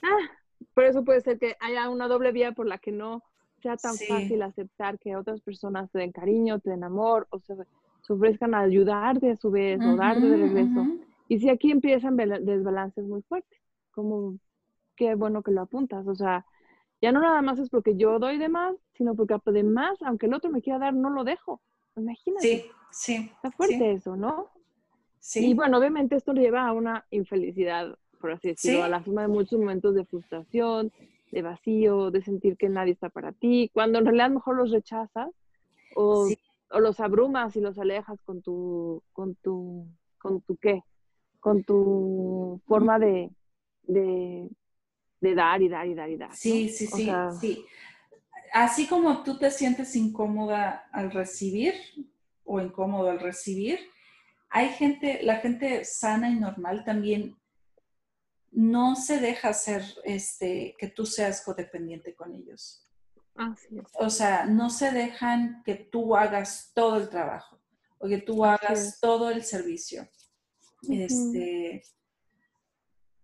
[0.00, 0.30] ah,
[0.74, 3.24] por eso puede ser que haya una doble vía por la que no
[3.60, 7.56] sea tan fácil aceptar que otras personas te den cariño, te den amor, o sea,
[8.02, 10.86] se ofrezcan a ayudarte a su vez o darte de regreso.
[11.28, 13.58] Y si aquí empiezan desbalances muy fuertes,
[13.92, 14.38] como
[14.96, 16.44] qué bueno que lo apuntas, o sea,
[17.00, 20.34] ya no nada más es porque yo doy de más, sino porque además, aunque el
[20.34, 21.60] otro me quiera dar, no lo dejo.
[21.96, 22.46] Imagínate.
[22.46, 23.30] Sí, sí.
[23.34, 24.50] Está fuerte eso, ¿no?
[25.18, 25.50] Sí.
[25.50, 29.28] Y bueno, obviamente esto lleva a una infelicidad, por así decirlo, a la suma de
[29.28, 30.92] muchos momentos de frustración,
[31.30, 35.30] de vacío, de sentir que nadie está para ti, cuando en realidad mejor los rechazas
[35.94, 36.28] o
[36.72, 39.86] o los abrumas y los alejas con tu, con tu,
[40.18, 40.82] con tu qué,
[41.40, 43.30] con tu forma de,
[43.82, 44.48] de,
[45.20, 46.34] dar y dar y dar y dar.
[46.34, 47.64] Sí, sí, sí, sí.
[48.52, 51.74] así como tú te sientes incómoda al recibir
[52.44, 53.78] o incómodo al recibir,
[54.48, 57.36] hay gente, la gente sana y normal también
[58.50, 62.84] no se deja hacer este, que tú seas codependiente con ellos.
[63.34, 63.84] Así es.
[63.94, 67.58] O sea, no se dejan que tú hagas todo el trabajo
[67.98, 70.08] o que tú hagas todo el servicio.
[70.88, 71.82] Este,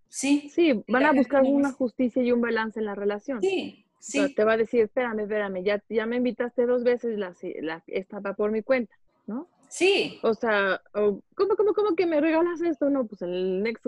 [0.08, 0.48] sí.
[0.50, 3.42] Sí, van a buscar una justicia y un balance en la relación.
[3.42, 4.34] Sí, sí.
[4.34, 8.20] te va a decir, espérame, espérame, ya, ya me invitaste dos veces, la, la, esta
[8.20, 8.94] va por mi cuenta,
[9.26, 9.48] ¿no?
[9.68, 10.18] Sí.
[10.22, 11.22] O sea, ¿cómo,
[11.56, 12.88] cómo, cómo que me regalas esto?
[12.88, 13.84] No, pues el next,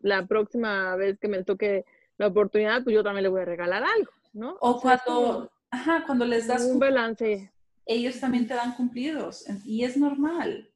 [0.00, 1.84] la próxima vez que me toque
[2.18, 4.58] la oportunidad, pues yo también le voy a regalar algo, ¿no?
[4.60, 7.50] O, cuando, ajá, cuando les das un balance.
[7.86, 10.70] Ellos también te dan cumplidos y es normal.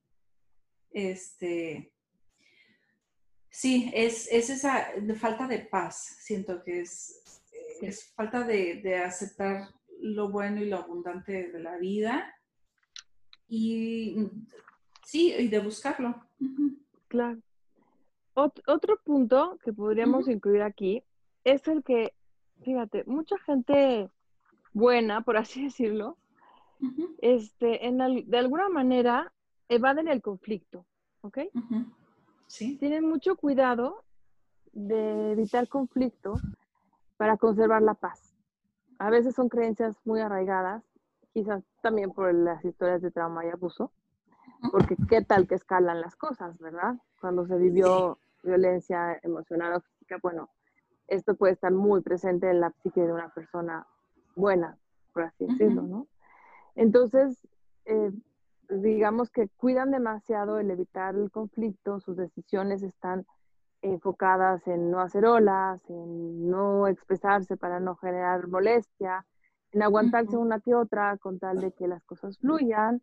[0.90, 1.92] Este,
[3.51, 7.42] sí, es, es esa falta de paz, siento que es,
[7.83, 9.68] es falta de, de aceptar
[10.01, 12.35] lo bueno y lo abundante de la vida
[13.49, 14.16] y
[15.05, 16.14] sí, y de buscarlo.
[17.09, 17.40] Claro.
[18.35, 21.03] otro punto que podríamos incluir aquí
[21.44, 22.12] es el que,
[22.62, 24.11] fíjate, mucha gente
[24.73, 26.16] buena, por así decirlo,
[27.21, 29.33] este, en de alguna manera
[29.68, 30.87] evaden el conflicto,
[31.23, 31.38] ¿ok?
[32.47, 32.79] Sí.
[32.79, 34.05] Tienen mucho cuidado
[34.73, 36.35] de evitar conflicto
[37.16, 38.35] para conservar la paz.
[38.99, 40.85] A veces son creencias muy arraigadas
[41.33, 43.92] quizás también por las historias de trauma y abuso,
[44.73, 46.97] porque qué tal que escalan las cosas, ¿verdad?
[47.21, 50.49] Cuando se vivió violencia emocional o física, bueno,
[51.09, 53.87] esto puede estar muy presente en la psique de una persona
[54.37, 54.79] buena,
[55.12, 56.07] por así decirlo, ¿no?
[56.75, 57.38] Entonces,
[57.87, 58.12] eh,
[58.68, 63.27] digamos que cuidan demasiado el evitar el conflicto, sus decisiones están
[63.81, 69.25] enfocadas en no hacer olas, en no expresarse para no generar molestia,
[69.73, 73.03] en aguantarse una que otra con tal de que las cosas fluyan.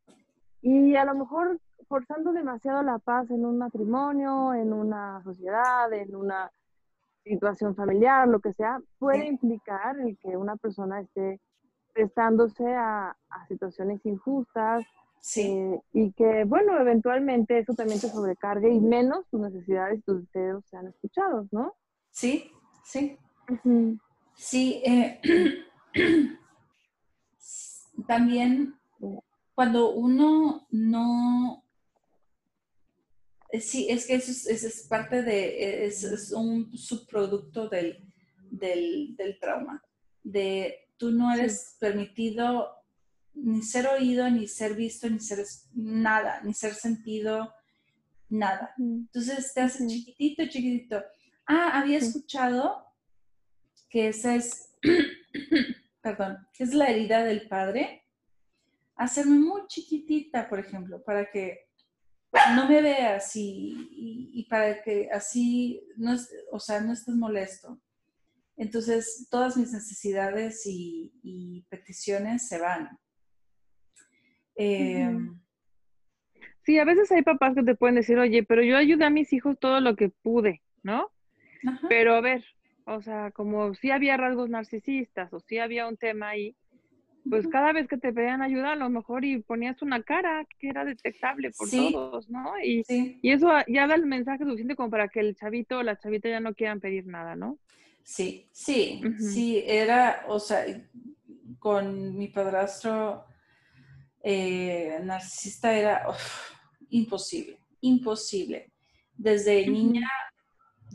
[0.61, 6.15] Y a lo mejor forzando demasiado la paz en un matrimonio, en una sociedad, en
[6.15, 6.51] una
[7.25, 11.41] situación familiar, lo que sea, puede implicar el que una persona esté
[11.93, 13.15] prestándose a,
[13.47, 14.85] situaciones injustas
[15.35, 20.21] eh, y que, bueno, eventualmente eso también te sobrecargue y menos tus necesidades y tus
[20.21, 21.73] deseos sean escuchados, ¿no?
[22.11, 22.51] Sí,
[22.83, 23.17] sí.
[24.35, 25.19] Sí, eh,
[28.07, 28.75] también
[29.53, 31.64] cuando uno no...
[33.55, 38.03] Eh, sí, es que eso es, parte de, es, un subproducto del,
[38.51, 39.81] del, trauma,
[40.23, 42.69] de tú no eres permitido
[43.33, 47.53] ni ser oído, ni ser visto, ni ser nada, ni ser sentido,
[48.27, 48.73] nada.
[48.77, 51.01] Entonces te hace chiquitito, chiquitito.
[51.45, 52.85] Ah, había escuchado
[53.89, 54.75] que esa es
[56.01, 58.03] perdón, es la herida del padre,
[58.95, 61.64] hacerme muy chiquitita, por ejemplo, para que
[62.55, 66.15] no me veas y, para que así, no,
[66.51, 67.81] o sea, no estés molesto.
[68.57, 72.97] Entonces, todas mis necesidades y, peticiones se van.
[74.55, 75.39] Em,
[76.63, 79.33] sí, a veces hay papás que te pueden decir, oye, pero yo ayudé a mis
[79.33, 81.11] hijos todo lo que pude, ¿no?
[81.89, 82.45] Pero a ver,
[82.85, 86.55] o sea, como si había rasgos narcisistas o si había un tema ahí,
[87.29, 90.69] pues cada vez que te pedían ayuda, a lo mejor y ponías una cara que
[90.69, 92.53] era detectable por todos, ¿no?
[92.63, 95.97] Y, y, eso ya da el mensaje suficiente como para que el chavito o la
[95.97, 97.57] chavita ya no quieran pedir nada, ¿no?
[98.03, 100.63] Sí, sí, sí, era, o sea,
[101.57, 103.25] con mi padrastro
[104.21, 106.05] eh, narcisista era
[106.89, 108.71] imposible, imposible.
[109.15, 110.07] Desde niña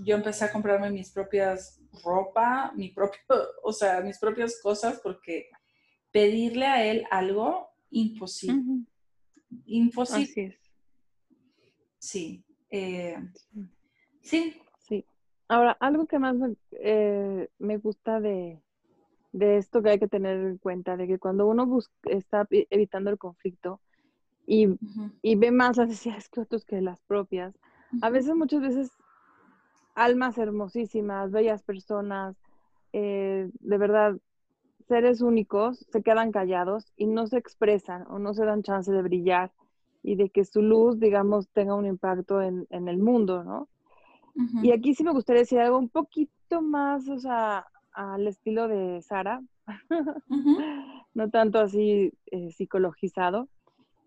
[0.04, 3.20] yo empecé a comprarme mis propias ropa, mi propio,
[3.64, 5.50] o sea, mis propias cosas, porque
[6.12, 8.84] pedirle a él algo, imposible.
[9.66, 10.58] Imposible.
[11.98, 12.44] Sí.
[12.70, 13.16] Eh,
[14.22, 14.56] sí.
[14.78, 15.04] Sí.
[15.48, 17.48] Ahora, algo que más me, eh,
[17.82, 18.60] gusta de,
[19.32, 23.80] esto que hay que tener en cuenta, de que cuando uno está evitando el conflicto
[24.46, 24.68] y,
[25.22, 27.54] y, ve más las necesidades que otros que las propias,
[28.02, 28.90] a veces, muchas veces
[29.94, 32.36] almas hermosísimas, bellas personas,
[32.92, 34.16] eh, de verdad,
[34.90, 39.02] seres únicos, se quedan callados y no se expresan o no se dan chance de
[39.02, 39.52] brillar
[40.02, 43.68] y de que su luz, digamos, tenga un impacto en, el mundo, ¿no?
[44.64, 49.00] Y aquí sí me gustaría decir algo un poquito más, o sea, al estilo de
[49.00, 49.40] Sara,
[51.14, 53.48] no tanto así eh, psicologizado.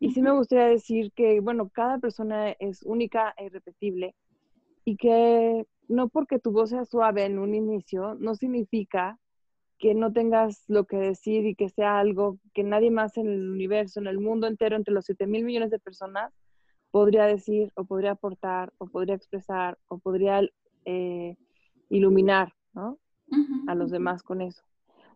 [0.01, 4.15] Y sí me gustaría decir que, bueno, cada persona es única e irrepetible
[4.83, 9.17] y que no porque tu voz sea suave en un inicio, no significa
[9.83, 13.49] que no tengas lo que decir y que sea algo que nadie más en el
[13.49, 16.31] universo, en el mundo entero, entre los 7 mil millones de personas,
[16.89, 20.39] podría decir o podría aportar o podría expresar o podría
[20.85, 21.35] eh,
[21.89, 22.97] iluminar ¿no?
[23.67, 24.63] a los demás con eso.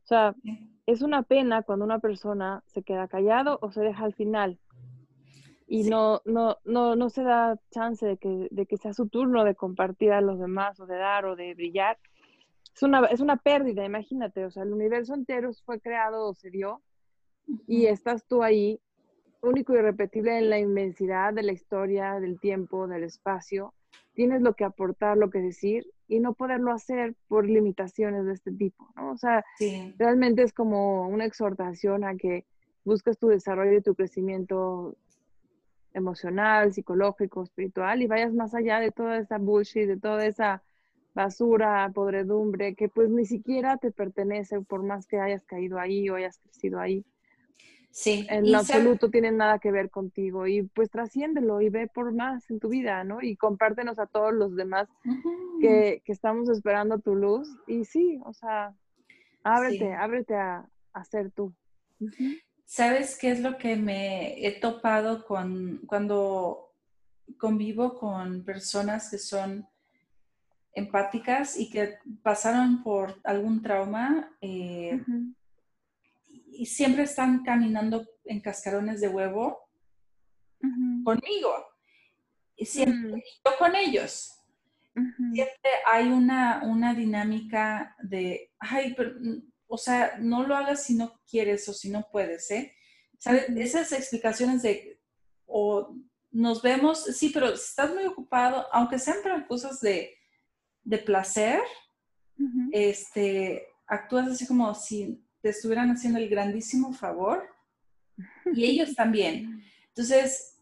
[0.03, 0.35] O sea,
[0.85, 4.59] es una pena cuando una persona se queda callado o se deja al final
[5.65, 9.45] y no, no, no, no se da chance de que, de que sea su turno
[9.45, 11.97] de compartir a los demás o de dar o de brillar.
[12.73, 16.51] Es una, es una pérdida, imagínate, o sea, el universo entero fue creado o se
[16.51, 16.81] dio
[17.65, 18.79] y estás tú ahí,
[19.41, 23.73] único y irrepetible en la inmensidad de la historia, del tiempo, del espacio.
[24.13, 28.51] Tienes lo que aportar, lo que decir y no poderlo hacer por limitaciones de este
[28.51, 29.11] tipo, ¿no?
[29.11, 29.45] O sea,
[29.97, 32.45] realmente es como una exhortación a que
[32.83, 34.95] busques tu desarrollo y tu crecimiento
[35.93, 40.63] emocional, psicológico, espiritual y vayas más allá de toda esa bullshit, de toda esa
[41.17, 46.15] basura, podredumbre que pues ni siquiera te pertenece por más que hayas caído ahí o
[46.15, 47.03] hayas crecido ahí.
[47.89, 48.27] Sí.
[48.29, 52.47] En lo absoluto tiene nada que ver contigo y pues trasciéndelo y ve por más
[52.51, 53.23] en tu vida, ¿no?
[53.23, 54.87] Y compártenos a todos los demás
[55.59, 58.75] que, que, estamos esperando tu luz y sí, o sea,
[59.43, 61.51] ábrete, ábrete a, a, ser tú.
[62.65, 66.75] ¿Sabes qué es lo que me he topado con cuando
[67.39, 69.67] convivo con personas que son
[70.77, 75.01] empáticas y que pasaron por algún trauma eh,
[76.51, 79.69] y siempre están caminando en cascarones de huevo
[81.03, 81.51] conmigo
[82.55, 83.21] y siempre mm.
[83.45, 84.33] yo con ellos.
[85.33, 89.13] Siempre hay una, una dinámica de, ay, pero
[89.67, 92.73] o sea, no lo hagas si no quieres o si no puedes, ¿eh?
[93.19, 93.49] ¿Sabes?
[93.55, 94.99] Esas explicaciones de,
[95.45, 95.95] o
[96.31, 100.17] nos vemos, sí, pero estás muy ocupado, aunque sean para cosas de,
[100.97, 101.59] placer,
[102.71, 107.43] este, actúas así como si te estuvieran haciendo el grandísimo favor
[108.53, 109.63] y ellos también.
[109.89, 110.59] Entonces,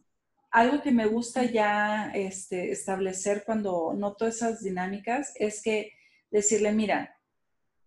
[0.51, 5.91] algo que me gusta ya este, establecer cuando noto esas dinámicas es que
[6.31, 7.15] decirle, mira,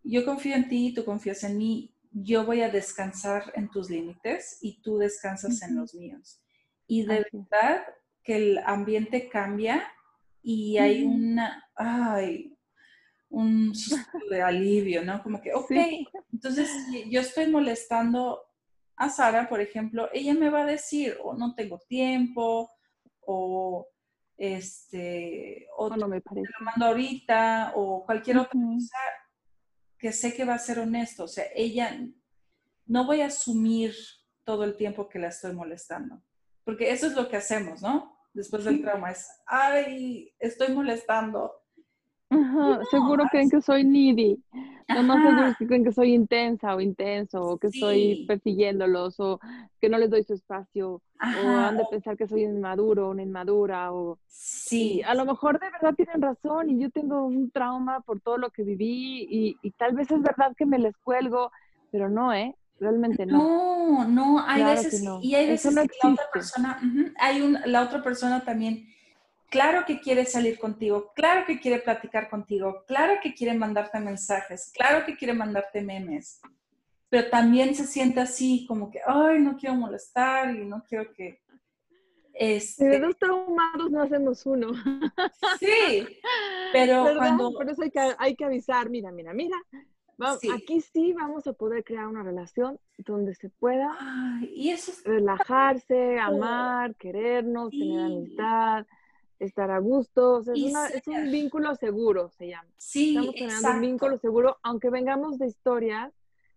[0.03, 4.59] yo confío en ti, tú confías en mí, yo voy a descansar en tus límites
[4.61, 6.40] y tú descansas en los míos.
[6.87, 7.85] Y de verdad
[8.22, 9.87] que el ambiente cambia
[10.51, 12.57] y hay una, ay,
[13.29, 15.23] un susto de alivio, ¿no?
[15.23, 15.73] Como que, ok,
[16.33, 16.71] entonces
[17.11, 18.47] yo estoy molestando
[18.97, 22.71] a Sara, por ejemplo, ella me va a decir, o no tengo tiempo,
[23.21, 23.87] o
[24.39, 26.47] este, o no me parece.
[26.47, 28.99] te lo mando ahorita, o cualquier otra cosa,
[29.99, 31.25] que sé que va a ser honesto.
[31.25, 31.95] O sea, ella,
[32.87, 33.95] no voy a asumir
[34.45, 36.23] todo el tiempo que la estoy molestando.
[36.65, 38.17] Porque eso es lo que hacemos, ¿no?
[38.38, 41.51] Después del trauma es, ay, estoy molestando.
[42.31, 44.40] Ajá, seguro creen que soy needy.
[44.88, 49.40] No, no seguro que creen que soy intensa o intenso, o que estoy persiguiéndolos, o
[49.81, 53.92] que no les doy su espacio, o han de pensar que soy inmaduro, una inmadura,
[53.92, 54.20] o...
[54.29, 55.03] Sí.
[55.03, 58.51] a lo mejor de verdad tienen razón y yo tengo un trauma por todo lo
[58.51, 61.51] que viví y, y tal vez es verdad que me les cuelgo,
[61.90, 62.55] pero no, ¿eh?
[62.81, 63.38] Realmente no.
[63.38, 66.81] No, no, hay veces, y hay veces que la otra persona,
[67.19, 68.87] hay un, la otra persona también
[69.49, 74.71] claro que quiere salir contigo, claro que quiere platicar contigo, claro que quiere mandarte mensajes,
[74.75, 76.41] claro que quiere mandarte memes,
[77.09, 81.41] pero también se siente así como que, ay, no quiero molestar y no quiero que...
[82.35, 82.85] Este...
[82.85, 84.69] De dos traumados no hacemos uno.
[85.59, 86.07] Sí,
[86.73, 87.53] pero cuando...
[87.53, 89.57] Por eso hay que, hay que avisar, mira, mira, mira,
[90.52, 93.96] Aquí sí vamos a poder crear una relación donde se pueda
[94.42, 98.87] y eso relajarse, amar, querernos, tener amistad,
[99.38, 100.40] estar a gusto.
[100.40, 102.68] es, un vínculo seguro, se llama.
[102.76, 106.12] Sí, Estamos creando un vínculo seguro, aunque vengamos de historias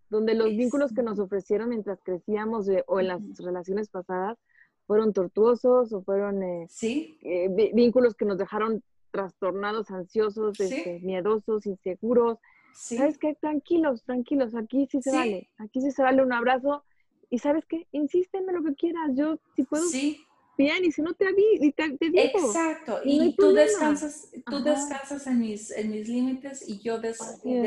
[0.09, 4.37] donde los vínculos que nos ofrecieron mientras crecíamos o en las relaciones pasadas
[4.85, 7.17] fueron tortuosos o fueron eh, ¿Sí?
[7.21, 12.39] Eh, vínculos que nos dejaron trastornados, ansiosos, este, miedosos, inseguros.
[12.73, 13.35] ¿Sabes qué?
[13.35, 16.83] Tranquilos, tranquilos, aquí sí se vale, aquí sí se vale un abrazo.
[17.29, 17.87] Y ¿sabes qué?
[17.91, 20.25] Insísteme lo que quieras, yo si puedo sí
[20.57, 22.23] bien, y si no te, avi te, te digo.
[22.23, 27.13] Exacto, y, tú descansas, tú descansas en mis, en mis límites y yo de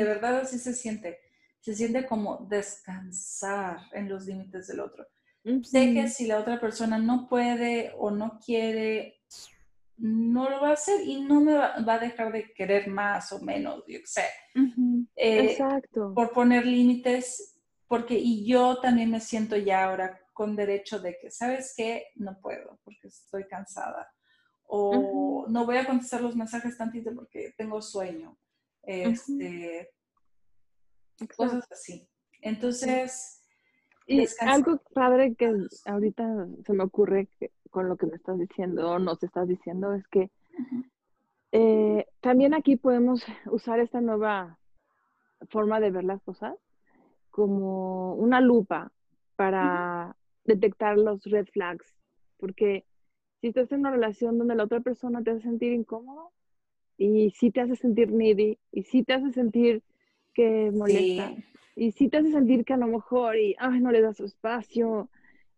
[0.03, 1.19] verdad así se siente,
[1.59, 5.05] se siente como descansar en los límites del otro.
[5.61, 9.14] Sé que si la otra persona no puede o no quiere,
[9.97, 13.39] no lo va a hacer y no me va, a dejar de querer más o
[13.39, 14.25] menos, yo sé.
[15.15, 16.13] Eh, Exacto.
[16.13, 21.31] Por poner límites, porque y yo también me siento ya ahora con derecho de que,
[21.31, 22.07] ¿sabes qué?
[22.15, 24.11] No puedo porque estoy cansada.
[24.67, 28.37] O no voy a contestar los mensajes tantito porque tengo sueño.
[28.81, 29.91] Este,
[31.35, 32.07] cosas así.
[32.41, 33.41] Entonces...
[34.07, 35.51] Y algo padre que
[35.85, 37.27] ahorita se me ocurre
[37.75, 40.31] con lo que me estás diciendo o nos estás diciendo es que
[41.51, 44.57] eh, también aquí podemos usar esta nueva
[45.49, 46.55] forma de ver las cosas
[47.31, 48.93] como una lupa
[49.35, 50.15] para
[50.45, 51.85] detectar los red flags,
[52.37, 52.85] porque
[53.41, 56.31] si estás en una relación donde la otra persona te hace sentir incómodo
[56.97, 59.83] y si te hace sentir needy y si te hace sentir
[60.33, 61.33] que molesta
[61.75, 64.23] y si te hace sentir que a lo mejor y ay, no le das su
[64.23, 65.09] espacio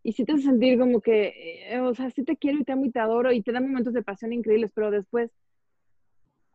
[0.07, 1.33] y si te hace sentir como que,
[1.67, 3.59] eh, o sea, sí te quiero y te amo y te adoro y te da
[3.59, 5.29] momentos de pasión increíbles, pero después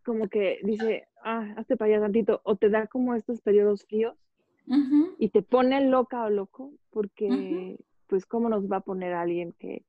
[0.07, 4.17] como que dice, ah, hazte para allá tantito, o te da como estos periodos fríos
[5.19, 7.77] y te pone loca o loco, porque
[8.07, 9.85] pues cómo nos va a poner alguien que,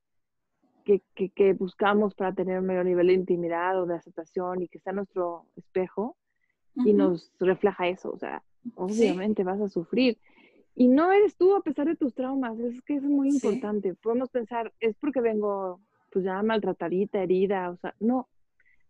[0.84, 1.00] que,
[1.30, 4.92] que, buscamos para tener un mayor nivel de intimidad o de aceptación y que sea
[4.92, 6.18] nuestro espejo
[6.84, 8.42] y nos refleja eso, o sea,
[8.74, 10.18] obviamente vas a sufrir.
[10.76, 13.94] Y no eres tú a pesar de tus traumas, es que es muy importante.
[13.94, 18.28] Podemos pensar, es porque vengo pues ya maltratadita, herida, o sea, no,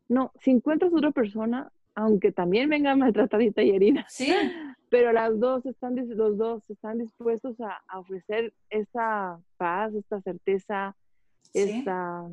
[0.08, 4.30] no, si encuentras otra persona, aunque también venga maltratadita y herida, sí.
[4.90, 10.94] pero las dos están, los dos están dispuestos a, ofrecer esta paz, esta certeza,
[11.54, 12.28] esta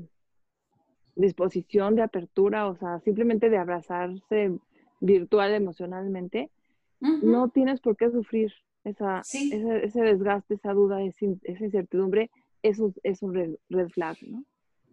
[1.16, 4.60] disposición de apertura, o sea, simplemente de abrazarse
[5.00, 6.50] virtual emocionalmente,
[7.00, 8.52] no tienes por qué sufrir
[8.84, 12.32] esa, ese, desgaste, esa duda, esa, incertidumbre,
[12.64, 14.44] eso es un red, flag, ¿no?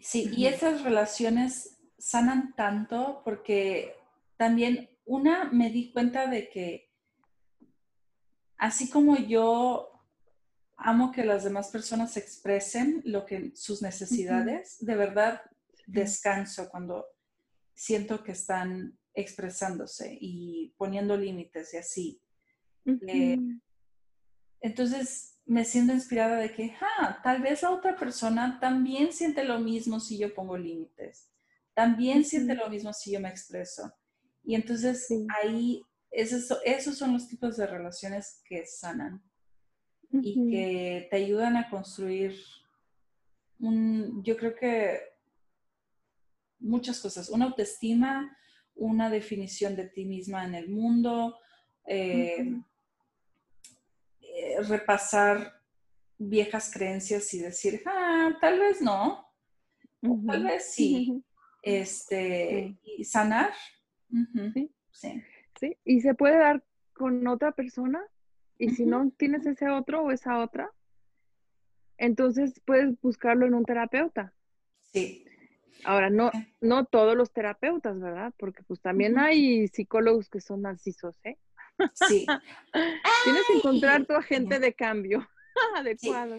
[0.01, 3.95] Sí, y esas relaciones sanan tanto porque
[4.37, 6.91] también una me di cuenta de que
[8.57, 9.91] así como yo
[10.77, 15.43] amo que las demás personas expresen lo que sus necesidades, de verdad
[15.87, 17.07] descanso cuando
[17.75, 22.23] siento que están expresándose y poniendo límites y así.
[23.07, 23.37] Eh,
[24.61, 29.59] entonces me siento inspirada de que, ah, tal vez la otra persona también siente lo
[29.59, 31.29] mismo si yo pongo límites
[31.79, 33.95] también siente lo mismo si yo me expreso.
[34.43, 35.07] Y entonces
[35.41, 35.81] ahí,
[36.11, 39.23] esos, esos son los tipos de relaciones que sanan
[40.11, 42.35] y que te ayudan a construir
[43.61, 44.99] un, yo creo que
[46.59, 48.37] muchas cosas, una autoestima,
[48.75, 51.39] una definición de ti misma en el mundo,
[51.87, 52.57] eh,
[54.53, 55.61] eh, repasar
[56.19, 59.27] viejas creencias y decir, ah, tal vez no,
[60.27, 61.23] tal vez sí,
[61.63, 63.53] este, y sanar.
[64.93, 65.23] sí.
[65.61, 65.77] sí.
[65.85, 68.05] y se puede dar con otra persona
[68.59, 70.73] y si no tienes ese otro o esa otra,
[71.97, 74.33] entonces puedes buscarlo en un terapeuta.
[74.93, 75.25] Sí.
[75.85, 76.31] Ahora, no,
[76.61, 78.35] no todos los terapeutas, ¿verdad?
[78.37, 81.39] Porque pues también hay psicólogos que son narcisos, ¿eh?
[81.95, 82.27] Sí.
[83.25, 85.29] Tienes que encontrar tu agente de cambio
[85.77, 86.37] adecuado.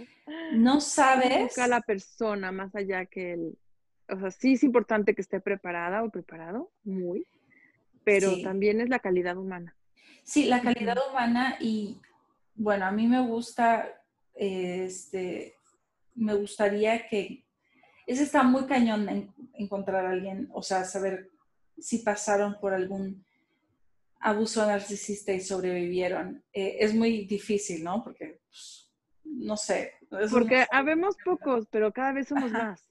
[0.54, 1.44] No sabes.
[1.44, 3.58] Busca a la persona más allá que el,
[4.10, 7.28] o sea, sí es importante que esté preparada o preparado, muy,
[8.04, 9.76] pero también es la calidad humana.
[10.24, 12.00] Sí, la calidad humana y
[12.56, 13.88] bueno, a mí me gusta,
[14.34, 15.56] este,
[16.16, 17.46] me gustaría que,
[18.06, 21.30] ese está muy cañón encontrar a alguien, o sea, saber
[21.78, 23.24] si pasaron por algún
[24.20, 26.44] abuso narcisista y sobrevivieron.
[26.54, 28.04] Eh, es muy difícil, ¿no?
[28.04, 28.92] Porque, pues,
[29.24, 29.94] no sé.
[30.32, 32.90] Porque habemos pocos, pero cada vez somos más.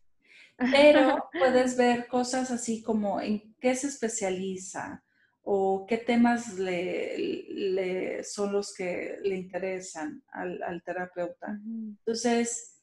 [0.57, 5.05] Pero puedes ver cosas así como en qué se especializa
[5.43, 11.59] o qué temas le, son los que le interesan al, terapeuta.
[11.64, 12.83] Entonces,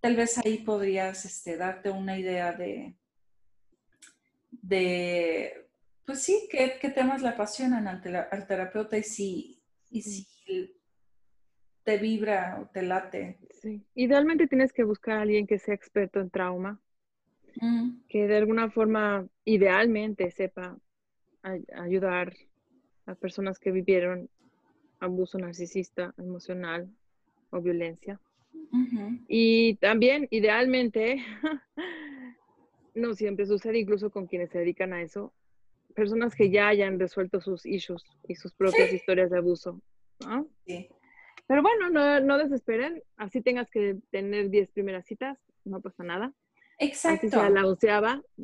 [0.00, 2.96] tal vez ahí podrías este, darte una idea de,
[4.50, 5.63] de
[6.06, 10.26] pues sí, qué, temas le apasionan al, terapeuta y si, y si
[11.82, 13.38] te vibra o te late.
[13.62, 13.84] Sí.
[13.94, 16.80] Idealmente tienes que buscar a alguien que sea experto en trauma
[18.08, 20.76] que de alguna forma idealmente sepa
[21.76, 22.34] ayudar
[23.06, 24.28] a personas que vivieron
[24.98, 26.90] abuso narcisista, emocional
[27.50, 28.20] o violencia.
[29.28, 31.22] Y también idealmente,
[32.94, 35.32] no siempre sucede, incluso con quienes se dedican a eso,
[35.94, 39.80] personas que ya hayan resuelto sus issues y sus propias historias de abuso.
[41.46, 46.32] Pero bueno, no, no desesperen, así tengas que tener 10 primeras citas, no pasa nada.
[46.78, 47.26] Exacto.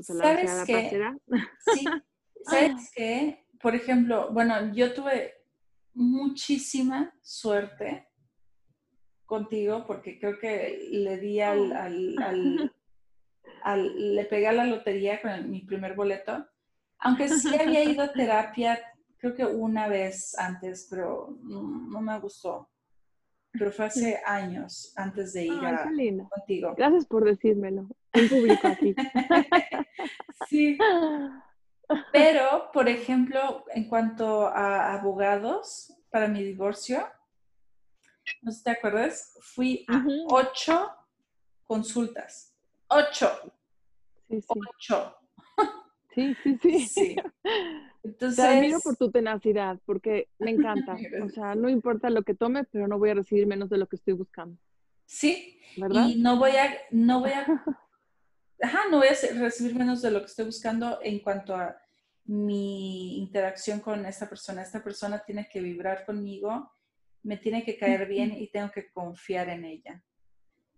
[0.01, 1.16] se la ¿Sabes qué?
[1.74, 1.84] Sí.
[2.44, 3.46] ¿Sabes qué?
[3.61, 5.34] Por ejemplo, bueno, yo tuve
[5.94, 8.09] muchísima suerte
[9.26, 12.16] contigo porque creo que le di al, al,
[13.62, 16.46] al, le pegué a la lotería con mi primer boleto.
[17.01, 18.78] Aunque sí había ido a terapia
[19.20, 22.68] creo que una vez antes, pero no, me gustó.
[23.53, 26.74] Pero fue hace años antes de ir a, contigo.
[26.76, 28.94] Gracias por decírmelo en público aquí.
[30.48, 30.78] sí.
[32.12, 37.05] Pero, por ejemplo, en cuanto a abogados para mi divorcio,
[38.42, 40.88] no sé si te acuerdas, fui a ocho
[41.66, 42.55] consultas.
[42.88, 43.30] Ocho.
[44.28, 44.48] Sí, sí.
[44.48, 45.19] Ocho.
[46.14, 46.80] Sí, sí, sí.
[46.80, 47.16] sí.
[48.02, 50.96] Entonces, Te admiro por tu tenacidad, porque me encanta.
[51.24, 53.86] o sea, no importa lo que tome, pero no voy a recibir menos de lo
[53.86, 54.58] que estoy buscando.
[55.06, 56.06] Sí, ¿verdad?
[56.08, 57.44] Y no voy a, no voy a,
[58.62, 61.76] ajá, no voy a recibir menos de lo que estoy buscando en cuanto a
[62.24, 64.62] mi interacción con esta persona.
[64.62, 66.72] Esta persona tiene que vibrar conmigo,
[67.22, 70.02] me tiene que caer bien y tengo que confiar en ella.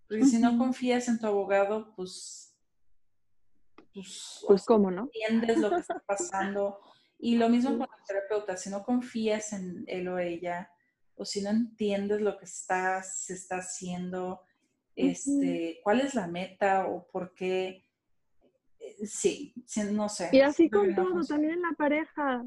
[0.07, 2.52] Porque si no confías en tu abogado, pues,
[3.93, 5.09] pues, pues ¿cómo no?
[5.13, 6.79] Entiendes lo que está pasando
[7.19, 10.69] y lo mismo con el terapeuta, si no confías en él o ella,
[11.15, 14.41] o si no entiendes lo que está, se está haciendo,
[14.95, 17.85] este, cuál es la meta o por qué,
[18.79, 19.53] eh, sí,
[19.91, 20.29] no sé.
[20.33, 22.45] Y así con todo, también en la pareja.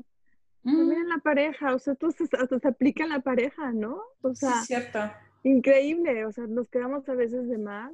[0.62, 4.02] También en la pareja, o sea, esto hasta se aplica en la pareja, ¿no?
[4.20, 4.98] O sea, sí, cierto.
[5.44, 7.92] increíble, o sea, nos quedamos a veces de más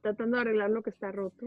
[0.00, 1.46] tratando de arreglar lo que está roto.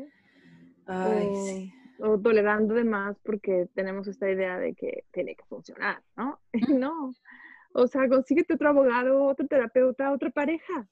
[0.85, 6.01] Ay, sí o tolerando de más porque tenemos esta idea de que tiene que funcionar,
[6.15, 6.39] ¿no?
[6.69, 7.13] no.
[7.73, 10.87] O sea, consíguete otro abogado, otro terapeuta, otra pareja.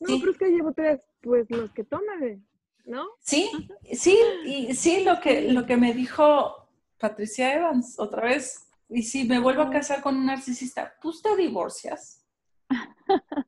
[0.00, 2.44] No, pero es que llevo tres, pues los que toman,
[2.84, 3.06] ¿no?
[3.20, 3.48] Sí,
[3.92, 6.68] sí, y sí, lo que, lo que me dijo
[6.98, 11.36] Patricia Evans otra vez, y si me vuelvo a casar con un narcisista, pues te
[11.36, 12.26] divorcias.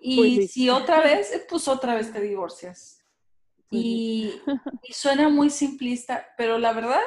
[0.00, 2.99] y pues si otra vez, pues otra vez te divorcias.
[3.72, 4.32] Y,
[4.90, 7.00] suena muy simplista, pero la verdad,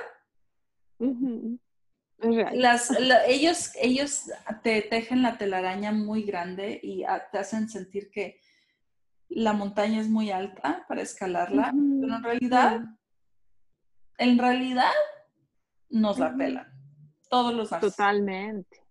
[2.53, 2.89] las,
[3.27, 4.31] ellos, ellos
[4.63, 8.39] te tejen la telaraña muy grande y te hacen sentir que
[9.27, 12.81] la montaña es muy alta para escalarla, pero en realidad,
[14.17, 14.91] en realidad
[15.89, 16.71] nos la pelan.
[17.29, 17.97] Todos los narcisistas.
[17.97, 18.81] Totalmente.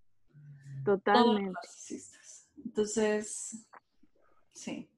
[0.84, 1.60] Totalmente.
[2.64, 3.66] Entonces,
[4.52, 4.91] sí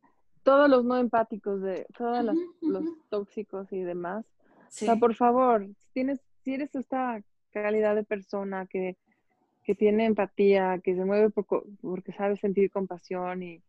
[0.44, 2.24] todos los no empáticos, de todos
[2.60, 4.24] los tóxicos y demás.
[4.68, 8.96] O sea, por favor, si, tienes, si eres esta calidad de persona que,
[9.78, 13.62] tiene empatía, que se mueve porque sabe sentir compasión y,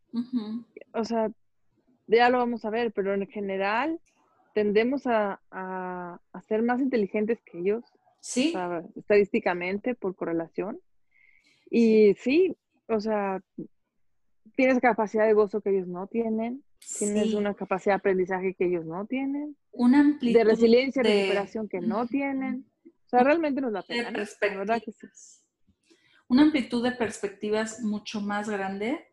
[0.94, 1.32] o sea,
[2.08, 4.00] ya lo vamos a ver, pero en general
[4.54, 7.84] tendemos a, a, ser más inteligentes que ellos.
[8.20, 8.54] Sí.
[8.96, 10.80] estadísticamente, por correlación.
[11.70, 12.56] Y sí,
[12.88, 13.42] o sea,
[14.56, 16.64] tienes capacidad de gozo que ellos no tienen,
[17.00, 21.68] tienes una capacidad de aprendizaje que ellos no tienen, una amplitud de resiliencia, de recuperación
[21.68, 22.66] que no tienen.
[22.86, 24.12] O sea, realmente nos la pena.
[24.12, 25.08] La verdad que sí.
[26.28, 29.08] Una amplitud de perspectivas mucho más grande.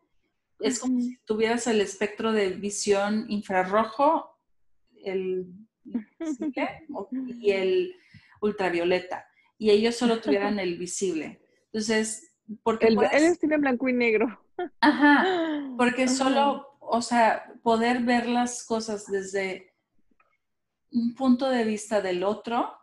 [0.59, 4.39] Es como si tuvieras el espectro de visión infrarrojo,
[5.03, 5.47] el
[7.41, 7.95] y el
[8.41, 9.27] ultravioleta.
[9.57, 11.41] Y ellos solo tuvieran el visible.
[11.65, 14.42] Entonces, porque el, ellos tienen blanco y negro.
[14.79, 15.25] Ajá,
[15.77, 19.73] porque solo, o sea, poder ver las cosas desde
[20.91, 22.75] un punto de vista del otro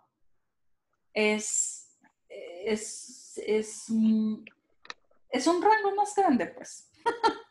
[1.12, 1.98] es,
[2.28, 3.86] es, es,
[5.30, 6.90] es un rango más grande, pues.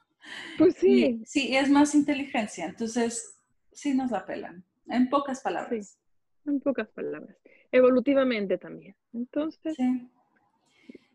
[0.58, 1.22] Pues sí.
[1.26, 3.40] sí, es más inteligencia, entonces
[3.72, 5.98] sí nos la pelan, en pocas palabras.
[6.46, 7.36] en pocas palabras.
[7.72, 8.96] Evolutivamente también.
[9.14, 9.78] Entonces,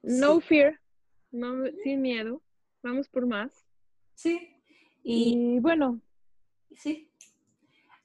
[0.02, 0.80] no fear,
[1.30, 2.42] no, sin miedo,
[2.84, 3.66] vamos por más.
[4.14, 4.50] Sí.
[5.02, 6.00] Y, bueno.
[6.76, 7.08] Sí.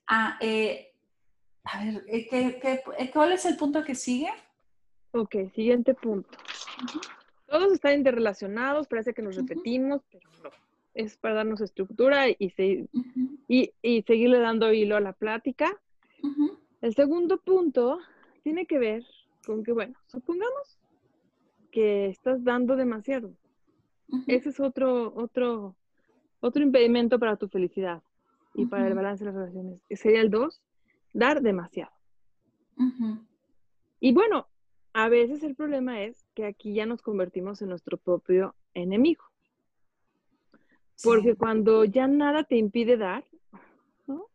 [0.07, 0.93] Ah, eh,
[1.63, 4.29] a ver, eh, ¿qué, qué, eh, cuál es el punto que sigue?
[5.11, 6.37] Ok, siguiente punto.
[7.47, 10.49] Todos están interrelacionados, parece que nos repetimos, pero no.
[10.93, 12.37] Es para darnos estructura y,
[13.47, 15.71] y, y, seguirle dando hilo a la plática.
[16.81, 17.99] El segundo punto
[18.43, 19.05] tiene que ver
[19.45, 20.79] con que, bueno, supongamos
[21.71, 23.31] que estás dando demasiado.
[24.27, 25.75] Ese es otro, otro,
[26.39, 28.01] otro impedimento para tu felicidad
[28.53, 29.81] y para el balance de las relaciones.
[29.91, 30.61] Sería el dos,
[31.13, 31.91] dar demasiado.
[33.99, 34.47] Y bueno,
[34.93, 39.23] a veces el problema es que aquí ya nos convertimos en nuestro propio enemigo.
[41.03, 43.23] Porque cuando ya nada te impide dar,
[44.07, 44.25] ¿no?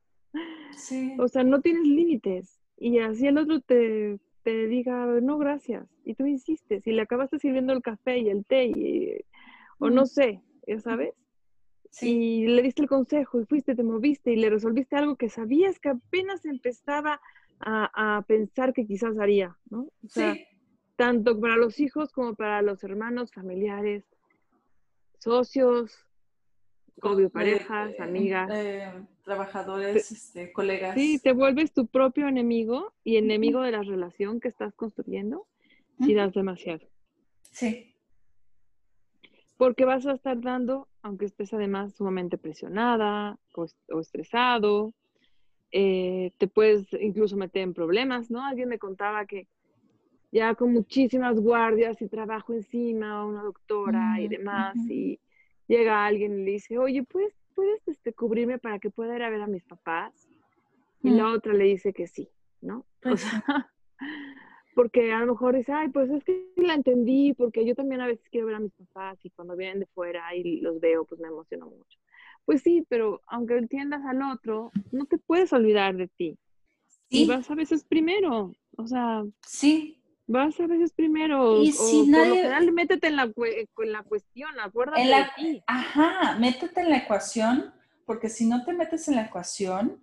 [1.19, 2.61] O sea, no tienes límites.
[2.77, 5.87] Y así el otro te, te diga, no, gracias.
[6.05, 9.25] Y tú insistes y le acabaste sirviendo el café y el té y
[9.79, 11.15] o no sé, ya sabes.
[12.01, 15.79] Y le diste el consejo y fuiste, te moviste y le resolviste algo que sabías
[15.79, 17.21] que apenas empezaba
[17.61, 19.89] a, pensar que quizás haría, ¿no?
[20.05, 20.37] O sea,
[20.97, 24.05] tanto para los hijos como para los hermanos, familiares,
[25.19, 26.05] socios,
[27.01, 28.51] obvio, Eh, parejas, eh, amigas.
[28.53, 28.93] eh,
[29.25, 30.95] trabajadores, este, colegas.
[30.95, 35.47] Sí, te vuelves tu propio enemigo y enemigo de la relación que estás construyendo
[36.01, 36.87] si das demasiado.
[37.53, 37.94] Sí,
[39.65, 44.93] Porque vas a estar dando, aunque estés además sumamente presionada o, es- o estresado,
[45.73, 48.45] eh, te puedes incluso meter en problemas, ¿no?
[48.45, 49.49] Alguien me contaba que
[50.31, 54.91] ya con muchísimas guardias y trabajo encima, una doctora y Mm, demás, ujú.
[54.91, 55.21] y
[55.67, 59.31] llega alguien y le dice, oye, ¿puedes, puedes este, cubrirme para que pueda ir a
[59.31, 60.29] ver a mis papás?
[61.03, 61.17] Y Mm.
[61.17, 62.29] la otra le dice que sí,
[62.61, 62.85] ¿no?
[63.03, 63.31] O Pues sí.
[63.31, 63.73] sea,
[64.75, 68.07] porque a lo mejor dice, ay, pues es que la entendí, porque yo también a
[68.07, 71.21] veces quiero ver a mis papás y cuando vienen de fuera y los veo, pues
[71.21, 71.99] me emociono mucho.
[72.45, 76.37] Pues sí, pero aunque entiendas al otro, no te puedes olvidar de ti.
[77.09, 80.01] Y sí, vas a veces primero, o sea, sí.
[80.27, 81.63] vas a veces primero.
[81.63, 85.11] Y o si por lo nadie- general, métete en la, en la cuestión, acuérdate En
[85.11, 85.63] la- de ti.
[85.67, 87.73] Ajá, métete en la ecuación,
[88.05, 90.03] porque si no te metes en la ecuación,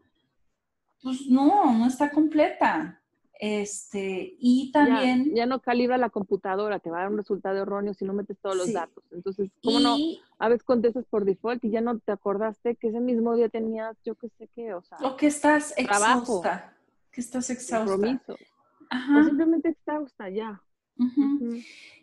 [1.04, 3.01] pues no, no está completa.
[3.44, 7.96] Este, y también, Ya, no calibra la computadora, te va a dar un resultado erróneo
[7.96, 8.74] si no metes todos los Sí.
[8.74, 9.04] datos.
[9.10, 9.98] Entonces, ¿cómo no?
[10.38, 13.98] A veces contestas por default y ya no te acordaste que ese mismo día tenías,
[14.06, 16.20] yo qué sé qué, o sea, o que estás Trabajo.
[16.44, 16.78] exhausta,
[17.12, 17.90] que estás exhausta.
[17.96, 18.38] compromisos.
[18.40, 19.24] O Ajá.
[19.26, 20.62] simplemente exhausta, ya.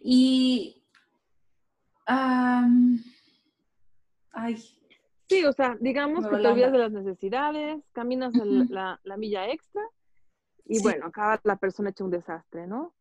[0.03, 0.83] Y,
[2.07, 2.99] am,
[4.33, 4.57] ay,
[5.29, 9.83] Sí, o sea, digamos que te olvidas de las necesidades, caminas la, la milla extra
[10.69, 10.83] y Sí.
[10.83, 12.93] bueno, acaba la persona hecha un desastre, ¿no?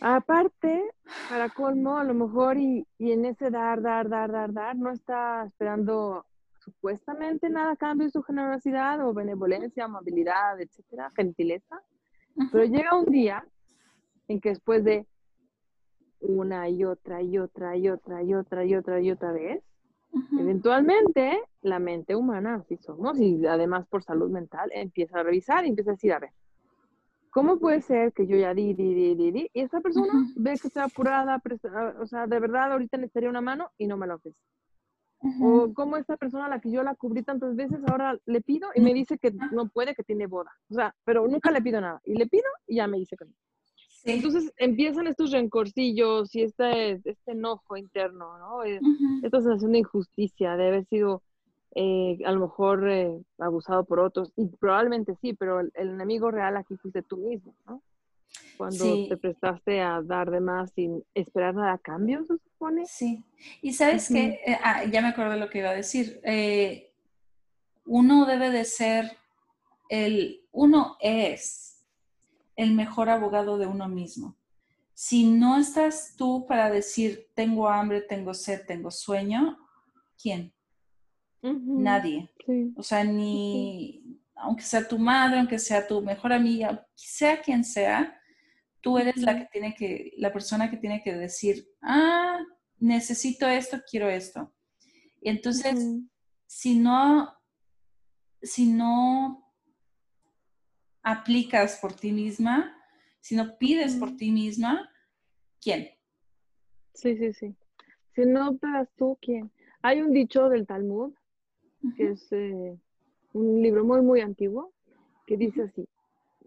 [0.00, 0.90] Aparte,
[1.28, 4.90] para colmo, a lo mejor y, y en ese dar, dar, dar, dar, dar, no
[4.90, 6.26] está esperando
[6.58, 11.80] supuestamente nada a cambio de su generosidad o benevolencia, amabilidad, etcétera, gentileza.
[12.50, 13.46] Pero llega un día
[14.28, 15.06] en que después de
[16.20, 19.62] una y otra y otra y otra y otra y otra y otra vez,
[20.38, 25.68] Eventualmente la mente humana, así somos, y además por salud mental, empieza a revisar y
[25.68, 26.30] empieza a decir, a ver,
[27.30, 30.54] ¿cómo puede ser que yo ya di, di, di, di, di, y esta persona ve
[30.60, 31.42] que está apurada,
[32.00, 34.38] o sea, de verdad ahorita necesitaría una mano y no me la ofrece?
[35.40, 38.68] O cómo esta persona a la que yo la cubrí tantas veces, ahora le pido
[38.74, 40.50] y me dice que no puede, que tiene boda.
[40.68, 42.00] O sea, pero nunca le pido nada.
[42.04, 43.32] Y le pido y ya me dice que no.
[44.04, 44.10] Sí.
[44.12, 48.64] Entonces empiezan estos rencorcillos y este, este enojo interno, ¿no?
[48.64, 48.80] Eh.
[49.22, 51.22] Esta sensación de injusticia, de haber sido
[51.74, 54.32] eh, a lo mejor eh, abusado por otros.
[54.36, 57.82] Y probablemente sí, pero el, el enemigo real aquí fuiste tú mismo, ¿no?
[58.56, 59.06] Cuando Sí.
[59.08, 62.86] te prestaste a dar de más sin esperar nada a cambio, se supone.
[62.86, 63.24] Sí,
[63.62, 64.38] y sabes que,
[64.92, 66.90] ya me acuerdo lo que iba a decir, Eh,
[67.86, 69.16] uno debe de ser
[69.88, 71.73] el, uno es
[72.56, 74.36] el mejor abogado de uno mismo.
[74.94, 79.58] Si no estás tú para decir, tengo hambre, tengo sed, tengo sueño,
[80.20, 80.54] ¿quién?
[81.42, 82.30] Nadie.
[82.46, 82.72] Sí.
[82.76, 88.18] O sea, ni, aunque sea tu madre, aunque sea tu mejor amiga, sea quien sea,
[88.80, 92.38] tú eres la que tiene que, la persona que tiene que decir, ah,
[92.78, 94.54] necesito esto, quiero esto.
[95.20, 95.86] Y entonces,
[96.46, 97.32] si no,
[98.42, 99.43] si no
[101.04, 102.76] aplicas por ti misma,
[103.20, 104.90] si no pides por ti misma,
[105.60, 105.90] ¿quién?
[106.94, 107.54] Sí, sí, sí.
[108.14, 109.50] Si no das tú, ¿quién?
[109.82, 111.12] Hay un dicho del Talmud,
[111.96, 112.78] que es eh,
[113.32, 114.72] un libro muy, muy antiguo,
[115.26, 115.86] que dice así,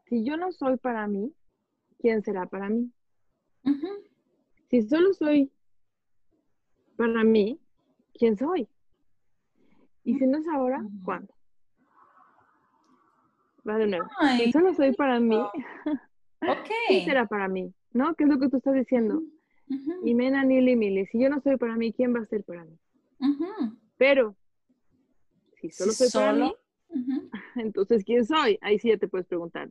[0.07, 1.33] si yo no soy para mí,
[1.99, 2.91] ¿quién será para mí?
[4.69, 5.51] Si solo soy
[6.95, 7.59] para mí,
[8.13, 8.67] ¿quién soy?
[10.03, 10.83] Y si no es ahora.
[11.03, 11.36] ¿cuándo?
[13.67, 14.07] Va de nuevo.
[14.19, 15.35] Ay, Si solo soy para mí,
[16.41, 16.69] ok.
[16.87, 17.73] ¿quién será para mí?
[17.91, 18.15] ¿No?
[18.15, 19.21] ¿Qué es lo que tú estás diciendo?
[20.03, 21.05] Y mena, nili, mili.
[21.07, 22.77] Si yo no soy para mí, ¿quién va a ser para mí?
[23.97, 24.35] Pero,
[25.59, 26.53] si solo soy para mí,
[27.55, 28.57] entonces, ¿quién soy?
[28.61, 29.69] Ahí sí ya te puedes preguntar,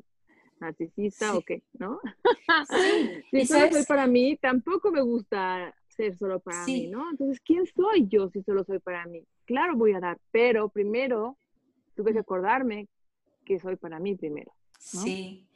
[0.61, 1.37] ¿narcisista Sí.
[1.37, 1.63] o qué?
[1.79, 2.01] ¿no?
[2.69, 6.73] Sí, si y solo soy para mí, tampoco me gusta ser solo para Sí.
[6.83, 7.11] mí, ¿no?
[7.11, 9.25] Entonces, ¿quién soy yo si solo soy para mí?
[9.47, 11.39] Claro, voy a dar, pero primero
[11.95, 12.89] tuve que acordarme
[13.47, 14.53] que soy para mí primero.
[14.95, 15.01] ¿no?
[15.01, 15.47] Sí.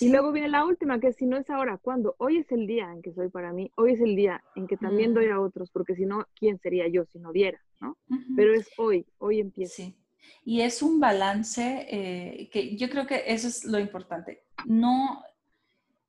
[0.00, 2.14] Y luego viene la última, que si no es ahora, ¿cuándo?
[2.18, 4.76] Hoy es el día en que soy para mí, hoy es el día en que
[4.76, 5.14] también Mm.
[5.14, 7.60] doy a otros, porque si no, ¿quién sería yo si no diera?
[7.80, 7.96] ¿no?
[8.36, 9.74] Pero es hoy, hoy empieza.
[9.76, 9.96] Sí.
[10.44, 14.42] Y es un balance eh, que yo creo que eso es lo importante.
[14.66, 15.22] No,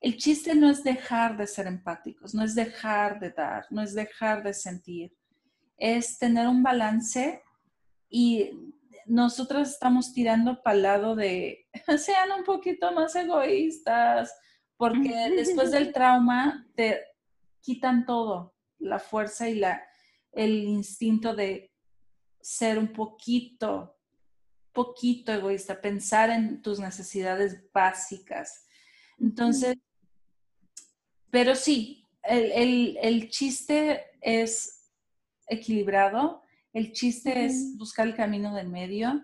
[0.00, 3.94] el chiste no es dejar de ser empáticos, no es dejar de dar, no es
[3.94, 5.12] dejar de sentir,
[5.76, 7.42] es tener un balance
[8.08, 8.50] y
[9.10, 11.66] nosotros estamos tirando para el lado de
[11.98, 14.34] sean un poquito más egoístas,
[14.76, 17.02] porque después del trauma te
[17.60, 19.82] quitan todo, la fuerza y la,
[20.32, 21.72] el instinto de
[22.40, 23.98] ser un poquito,
[24.72, 28.66] poquito egoísta, pensar en tus necesidades básicas.
[29.18, 29.76] Entonces,
[31.30, 34.88] pero sí, el, chiste es
[35.46, 36.39] equilibrado,
[36.72, 39.22] el chiste es buscar el camino del medio.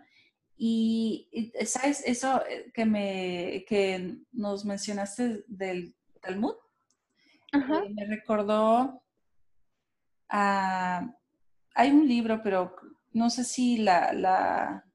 [0.59, 2.03] Y, ¿sabes?
[2.07, 6.55] Eso eh, que, me, que nos mencionaste del Talmud,
[7.53, 9.03] eh, me recordó
[10.28, 11.14] a...
[11.74, 12.74] Hay un libro, pero
[13.12, 14.86] no sé si la, la,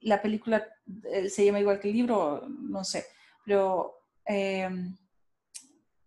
[0.00, 0.66] la película
[1.12, 3.04] eh, se llama igual que el libro, no sé,
[3.44, 4.96] pero em,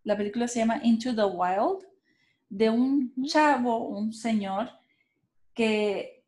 [0.04, 1.86] la película se llama Into the Wild,
[2.49, 4.70] de un chavo, un señor,
[5.54, 6.26] que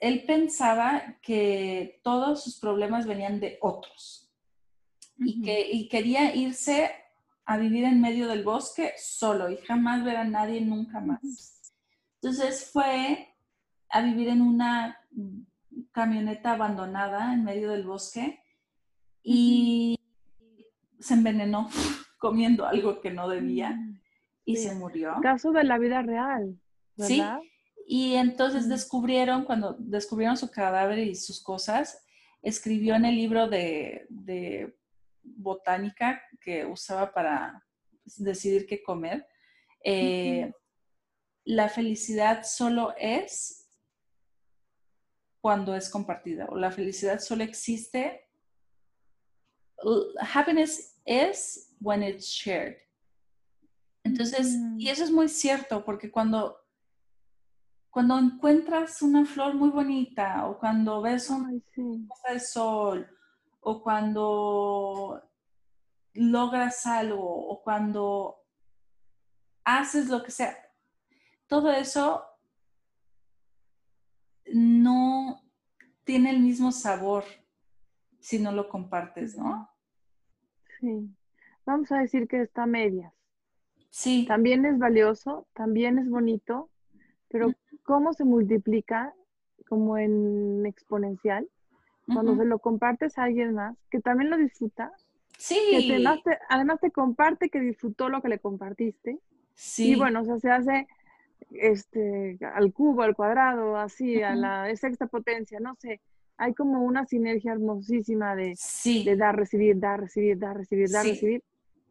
[0.00, 4.32] él pensaba que todos sus problemas venían de otros
[5.18, 6.90] y que quería irse
[7.44, 11.72] a vivir en medio del bosque solo y jamás ver a nadie nunca más.
[12.22, 13.34] Entonces fue
[13.90, 14.98] a vivir en una
[15.92, 18.40] camioneta abandonada en medio del bosque
[19.22, 19.98] y
[20.98, 21.68] se envenenó
[22.18, 24.00] comiendo algo que no debía mm,
[24.44, 25.16] y se murió.
[25.20, 26.58] Caso de la vida real,
[26.96, 27.40] ¿verdad?
[27.40, 27.50] Sí.
[27.92, 32.06] Y entonces descubrieron, cuando descubrieron su cadáver y sus cosas,
[32.40, 34.06] escribió en el libro de,
[35.24, 37.66] botánica que usaba para
[38.16, 39.26] decidir qué comer,
[39.82, 40.52] eh,
[41.44, 43.68] la felicidad solo es
[45.40, 48.24] cuando es compartida o la felicidad solo existe.
[50.32, 52.76] Happiness is when it's shared.
[54.04, 56.56] Entonces, y eso es muy cierto, porque cuando,
[57.90, 61.50] cuando encuentras una flor muy bonita, o cuando ves una
[62.08, 63.18] cosa de sol,
[63.60, 65.22] o cuando
[66.14, 68.36] logras algo, o cuando
[69.64, 70.56] haces lo que sea,
[71.46, 72.24] todo eso
[74.46, 75.42] no
[76.04, 77.24] tiene el mismo sabor
[78.18, 79.68] si no lo compartes, ¿no?
[80.80, 81.14] Sí
[81.70, 83.12] vamos a decir que está a medias.
[83.90, 84.24] Sí.
[84.26, 86.70] También es valioso, también es bonito,
[87.28, 87.52] pero
[87.90, 89.12] ¿cómo se multiplica
[89.68, 91.48] como en exponencial?
[92.06, 94.92] Cuando se lo compartes a alguien más que también lo disfruta.
[95.36, 95.58] Sí.
[95.88, 95.94] Que
[96.48, 99.18] además, te, comparte que disfrutó lo que le compartiste.
[99.54, 99.92] Sí.
[99.92, 100.88] Y bueno, o sea, se hace
[101.50, 106.00] este, al cubo, al cuadrado, así, a la sexta potencia, no sé
[106.36, 108.56] hay como una sinergia hermosísima de,
[109.04, 111.42] de dar, recibir, dar, recibir, dar, recibir, dar, recibir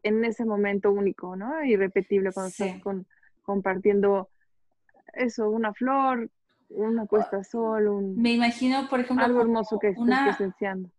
[0.01, 1.63] en ese momento único, ¿no?
[1.63, 3.05] Irrepetible cuando estás con,
[3.43, 4.29] compartiendo
[5.13, 6.29] eso, una flor,
[6.69, 8.15] una puesta de sol, un...
[8.15, 10.89] Me imagino, por ejemplo, algo hermoso que una, presenciando.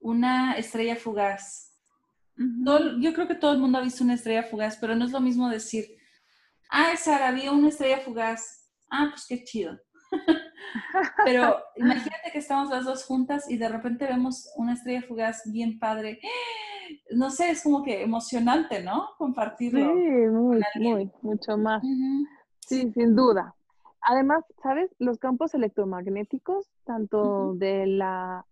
[0.00, 1.72] Una estrella fugaz.
[2.36, 5.20] yo creo que todo el mundo ha visto una estrella fugaz, pero no es lo
[5.20, 5.86] mismo decir,
[6.70, 8.70] ah, Sara, vi una estrella fugaz.
[8.90, 9.78] Ah, pues qué chido.
[11.24, 15.78] pero imagínate que estamos las dos juntas y de repente vemos una estrella fugaz bien
[15.78, 16.20] padre
[17.10, 19.08] no sé, es como que emocionante, ¿no?
[19.18, 19.94] Compartirlo.
[19.94, 21.82] Sí, muy, muy, mucho más.
[22.66, 23.54] Sí, sin duda.
[24.00, 24.94] Además, ¿sabes?
[24.98, 28.44] Los campos electromagnéticos, tanto de la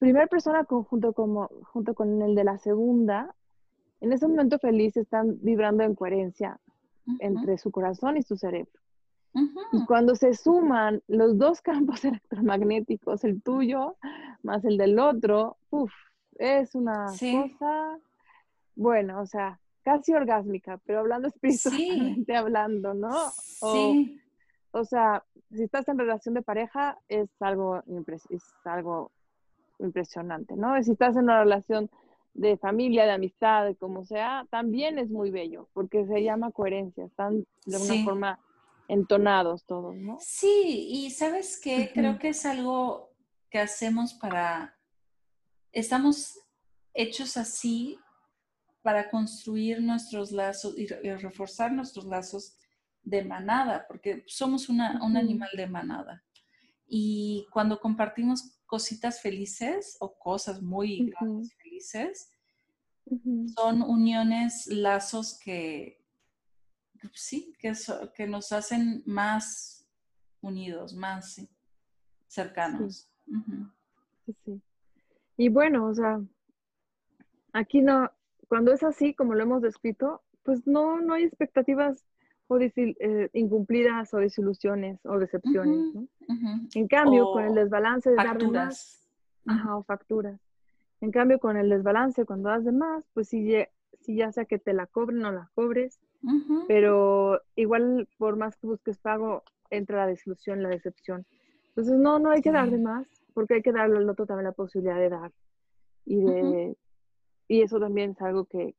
[0.00, 3.34] primera persona junto, como, junto con el de la segunda,
[4.00, 6.58] en ese momento feliz están vibrando en coherencia
[7.20, 8.72] entre su corazón y su cerebro.
[9.72, 13.96] Y cuando se suman los dos campos electromagnéticos, el tuyo
[14.42, 15.92] más el del otro, uff,
[16.36, 17.98] es una cosa,
[18.74, 23.30] bueno, o sea, casi orgásmica, pero hablando espiritualmente hablando, ¿no?
[23.30, 24.18] sí.
[24.74, 27.82] O sea, si estás en relación de pareja, es algo,
[28.30, 29.12] es algo
[29.78, 30.82] impresionante, ¿no?
[30.82, 31.90] Si estás en una relación
[32.34, 37.04] de familia, de amistad, de como sea, también es muy bello, porque se llama coherencia,
[37.04, 38.40] están de una forma
[38.88, 40.16] entonados todos, ¿no?
[40.20, 43.10] Sí, y sabes qué, creo que es algo
[43.50, 44.74] que hacemos para
[45.72, 46.38] estamos
[46.94, 47.98] hechos así
[48.82, 52.56] para construir nuestros lazos y, reforzar nuestros lazos
[53.02, 56.24] de manada, porque somos un animal de manada.
[56.86, 62.30] Y cuando compartimos cositas felices o cosas muy grandes felices,
[63.54, 66.04] son uniones, lazos que,
[67.14, 67.72] sí, que,
[68.14, 69.86] que nos hacen más
[70.40, 71.40] unidos, más
[72.28, 73.08] cercanos.
[74.26, 74.62] sí, sí.
[75.36, 76.20] Y bueno, o sea,
[77.52, 78.10] aquí no,
[78.52, 82.04] cuando es así, como lo hemos descrito, pues no, no hay expectativas
[82.48, 85.94] o eh, incumplidas o desilusiones o decepciones.
[85.94, 86.06] ¿no?
[86.74, 89.08] En cambio, con el desbalance de facturas.
[89.46, 90.38] dar ajá, o facturas.
[91.00, 93.54] En cambio, con el desbalance, cuando das de más, pues sí,
[94.02, 95.98] si ya sea que te la cobren o la cobres,
[96.68, 101.24] pero igual por más que busques pago, entra la desilusión, la decepción.
[101.68, 104.44] Entonces, no, no hay que dar de más, porque hay que darle al otro también
[104.44, 105.32] la posibilidad de dar.
[106.04, 106.76] Y, de,
[107.52, 108.74] y eso también es algo que,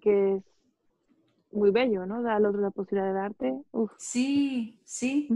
[0.00, 0.44] que es
[1.50, 2.22] muy bello, ¿no?
[2.22, 3.62] Dar al otro la posibilidad de darte.
[3.98, 5.28] Sí, sí,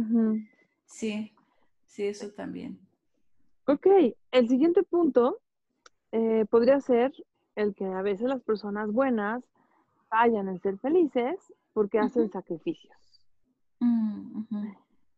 [0.86, 1.34] sí,
[1.86, 2.78] sí, eso también.
[3.66, 3.88] Ok,
[4.30, 5.40] el siguiente punto
[6.12, 7.12] eh, podría ser
[7.56, 9.42] el que a veces las personas buenas
[10.08, 12.94] fallan en ser felices porque hacen sacrificios.
[13.80, 14.44] Mm,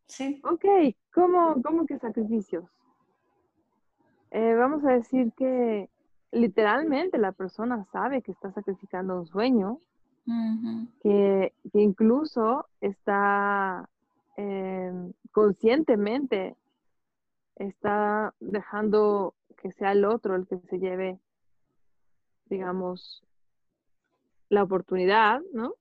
[0.07, 0.41] sí.
[0.43, 0.64] Ok,
[1.12, 2.64] ¿cómo, cómo que sacrificios?
[4.30, 5.91] Eh, vamos a decir que
[6.32, 9.78] literalmente la persona sabe que está sacrificando un sueño,
[11.02, 13.88] que, incluso está
[14.36, 16.56] em, conscientemente,
[17.54, 21.18] está dejando que sea el otro el que se lleve,
[22.46, 23.22] digamos,
[24.48, 25.74] la oportunidad, ¿no?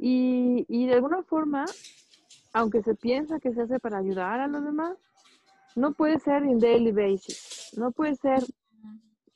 [0.00, 1.64] y, y, de alguna forma,
[2.52, 4.96] aunque se piensa que se hace para ayudar a los demás,
[5.74, 8.44] no puede ser in daily basis, no puede ser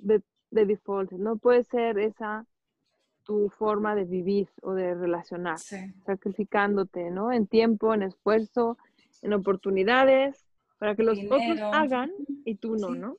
[0.03, 2.47] de, de default, no puede ser esa
[3.25, 7.33] tu forma de vivir o de relacionar, sacrificándote, ¿no?
[7.33, 8.79] En tiempo, en esfuerzo,
[9.23, 10.45] en oportunidades,
[10.79, 12.11] para que los otros hagan
[12.45, 13.17] y tú no, ¿no?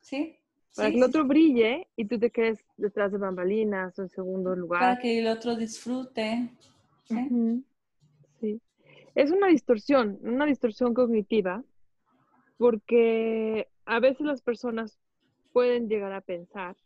[0.00, 0.36] Sí.
[0.76, 4.54] Para que el otro brille y tú te quedes detrás de bambalinas o en segundo
[4.54, 4.80] lugar.
[4.80, 6.50] Para que el otro disfrute.
[7.04, 8.60] Sí.
[9.14, 11.64] Es una distorsión, una distorsión cognitiva,
[12.58, 14.98] porque a veces las personas
[15.52, 16.76] pueden llegar a pensar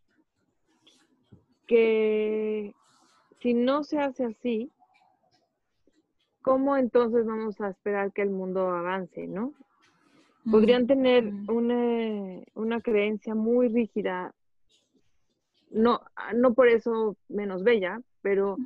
[1.66, 2.74] que
[3.40, 4.70] si no se hace así,
[6.42, 9.54] ¿cómo entonces vamos a esperar que el mundo avance, no?
[10.50, 14.34] Podrían tener una, creencia muy rígida,
[15.70, 16.00] no,
[16.34, 18.56] no por eso menos bella, pero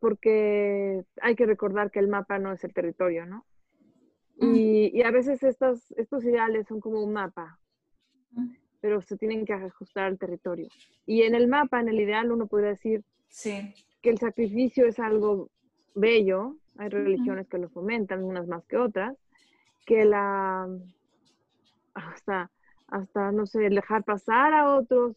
[0.00, 3.44] porque hay que recordar que el mapa no es el territorio, ¿no?
[4.40, 7.58] Y, a veces estos, estos ideales son como un mapa,
[8.80, 10.68] pero se tienen que ajustar al territorio.
[11.06, 13.04] Y en el mapa, en el ideal, uno podría decir
[13.42, 15.50] que el sacrificio es algo
[15.94, 19.16] bello, hay religiones que lo fomentan, unas más que otras,
[19.84, 20.68] que la,
[21.94, 22.50] hasta,
[22.86, 25.16] hasta, no sé, dejar pasar a otros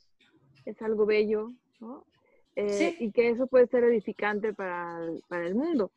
[0.65, 2.05] es algo bello, ¿no?
[2.55, 4.99] Eh, y que eso puede ser edificante para
[5.31, 5.91] el, mundo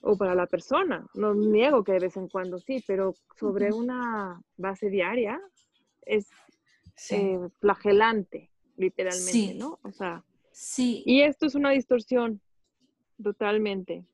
[0.00, 1.06] o para la persona.
[1.14, 5.40] No niego que de vez en cuando sí, pero sobre una base diaria
[6.06, 6.30] es
[7.10, 9.78] eh, flagelante, literalmente, ¿no?
[9.82, 11.02] O sea, sí.
[11.06, 12.40] Y esto es una distorsión,
[13.22, 14.04] totalmente.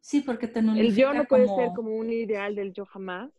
[0.00, 3.30] Sí, porque te El yo no puede ser como un ideal del yo jamás.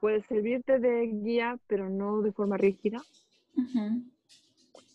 [0.00, 3.02] Puede servirte de guía, pero no de forma rígida.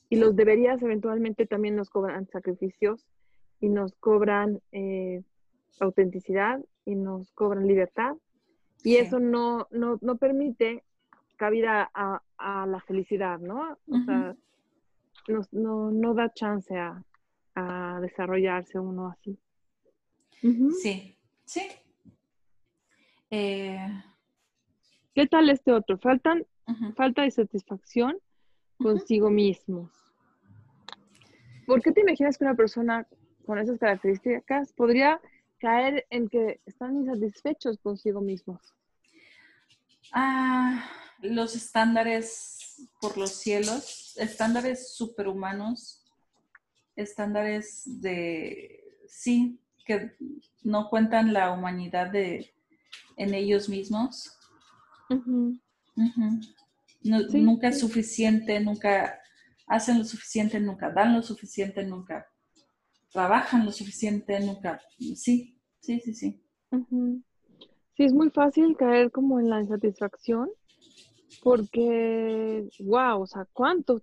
[0.09, 3.05] Y los deberías eventualmente también nos cobran sacrificios
[3.59, 5.23] y nos cobran eh,
[5.79, 8.15] autenticidad y nos cobran libertad.
[8.83, 10.83] Y eso no, no, no, permite
[11.37, 13.77] cabida a, a, la felicidad, ¿no?
[13.87, 14.35] O sea,
[15.51, 17.03] no, no da chance a,
[17.55, 19.37] a desarrollarse uno así.
[20.81, 21.61] Sí, sí.
[23.29, 23.87] Eh,
[25.13, 25.97] ¿Qué tal este otro?
[25.97, 26.45] Faltan,
[26.95, 28.17] Falta de satisfacción
[28.77, 29.91] consigo mismos.
[31.65, 33.07] ¿Por qué te imaginas que una persona
[33.45, 35.19] con esas características podría
[35.61, 38.59] caer en que están insatisfechos consigo mismos?
[40.11, 40.89] Ah,
[41.21, 46.01] los estándares por los cielos, estándares superhumanos
[46.95, 50.15] estándares de, sí, que
[50.63, 52.53] no cuentan la humanidad de,
[53.17, 54.37] en ellos mismos.
[57.03, 59.19] Nunca es suficiente, nunca
[59.67, 62.27] hacen lo suficiente, nunca dan lo suficiente, nunca
[63.11, 64.81] trabajan lo suficiente, nunca.
[64.97, 66.43] Sí, sí, sí, sí.
[67.95, 70.49] Sí, es muy fácil caer como en la insatisfacción
[71.43, 74.01] porque, wow, o sea, ¿cuánto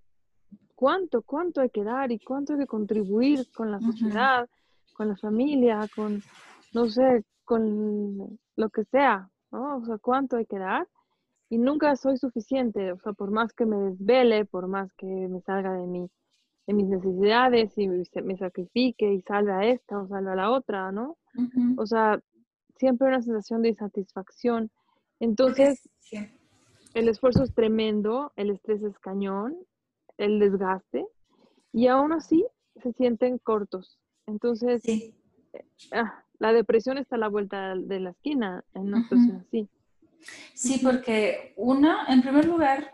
[0.78, 4.48] cuánto, cuánto hay que dar y cuánto hay que contribuir con la sociedad,
[4.92, 6.22] con la familia, con,
[6.72, 9.78] no sé, con lo que sea, ¿no?
[9.78, 10.86] O sea, cuánto hay que dar
[11.48, 15.40] y nunca soy suficiente, o sea, por más que me desvele, por más que me
[15.40, 16.08] salga de, mi,
[16.68, 20.92] de mis necesidades y me sacrifique y salve a esta o salve a la otra,
[20.92, 21.16] ¿no?
[21.78, 22.20] O sea,
[22.76, 24.70] siempre una sensación de insatisfacción.
[25.18, 25.88] Entonces,
[26.92, 29.56] el esfuerzo es tremendo, el estrés es cañón,
[30.18, 31.06] el desgaste
[31.72, 32.44] y aún así
[32.82, 33.98] se sienten cortos.
[34.26, 35.14] Entonces, eh,
[35.92, 39.70] ah, la depresión está a la vuelta de la esquina en una situación así.
[40.52, 42.92] Sí, porque una, en primer lugar,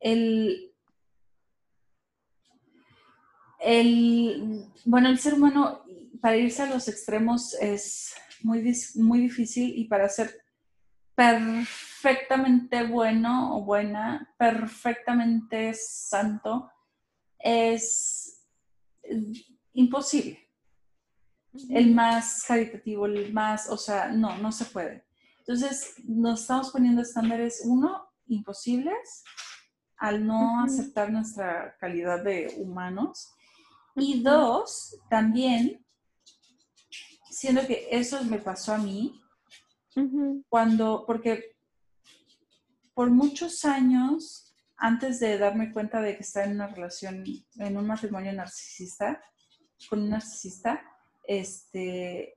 [0.00, 0.73] el,
[3.64, 5.84] el, bueno, el ser humano,
[6.20, 8.62] para irse a los extremos es muy,
[8.96, 10.44] muy difícil y para ser
[11.14, 16.70] perfectamente bueno o buena, perfectamente santo,
[17.38, 18.46] es
[19.72, 20.38] imposible.
[21.70, 25.04] El más caritativo, el más, o sea, no, no se puede.
[25.38, 29.22] Entonces, nos estamos poniendo estándares, uno, imposibles,
[29.96, 33.34] al no aceptar nuestra calidad de humanos.
[33.96, 35.84] Y dos, también,
[37.30, 39.20] siendo que eso me pasó a mí,
[40.48, 41.56] cuando, porque
[42.94, 47.24] por muchos años, antes de darme cuenta de que estaba en una relación,
[47.56, 49.22] en un matrimonio narcisista,
[49.88, 50.82] con un narcisista,
[51.26, 52.36] este,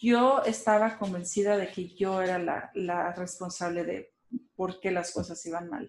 [0.00, 4.14] yo estaba convencida de que yo era la, responsable de
[4.54, 5.88] por qué las cosas iban mal.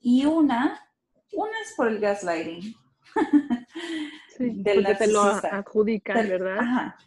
[0.00, 0.80] Y una,
[1.34, 2.62] una es por el gaslighting.
[4.36, 6.58] Sí, porque te lo adjudican, ¿verdad?
[6.58, 6.96] Ajá.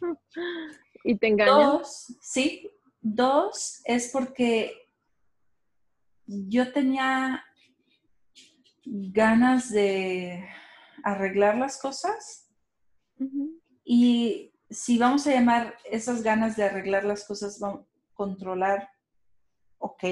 [1.04, 1.78] Y te engañan.
[1.78, 2.68] Dos, sí.
[3.00, 4.90] Dos es porque
[6.26, 7.42] yo tenía
[8.84, 10.46] ganas de
[11.04, 12.50] arreglar las cosas
[13.84, 18.90] y si vamos a llamar esas ganas de arreglar las cosas, vamos a controlar,
[19.78, 20.04] ok.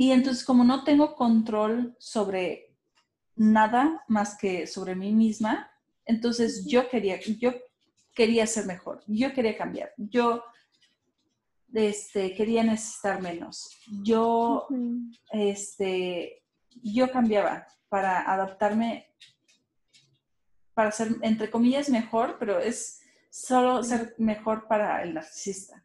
[0.00, 2.76] Y entonces como no tengo control sobre
[3.34, 5.72] nada más que sobre mí misma,
[6.04, 7.52] entonces yo quería, yo
[8.14, 10.44] quería ser mejor, yo quería cambiar, yo
[11.74, 14.68] este, quería necesitar menos, yo,
[15.32, 16.44] este,
[16.80, 19.12] yo cambiaba para adaptarme
[20.74, 25.84] para ser, entre comillas, mejor, pero es solo ser mejor para el narcisista.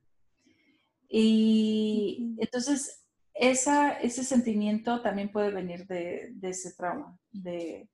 [1.10, 3.03] Y entonces,
[3.34, 7.90] esa, ese sentimiento también puede venir de, ese trauma, de,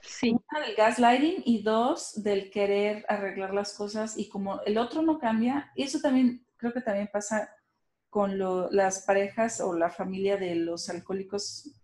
[0.00, 0.32] Sí.
[0.32, 5.72] del gaslighting y dos, del querer arreglar las cosas y como el otro no cambia,
[5.74, 7.48] y eso también creo que también pasa
[8.10, 8.38] con
[8.70, 11.80] las parejas o la familia de los alcohólicos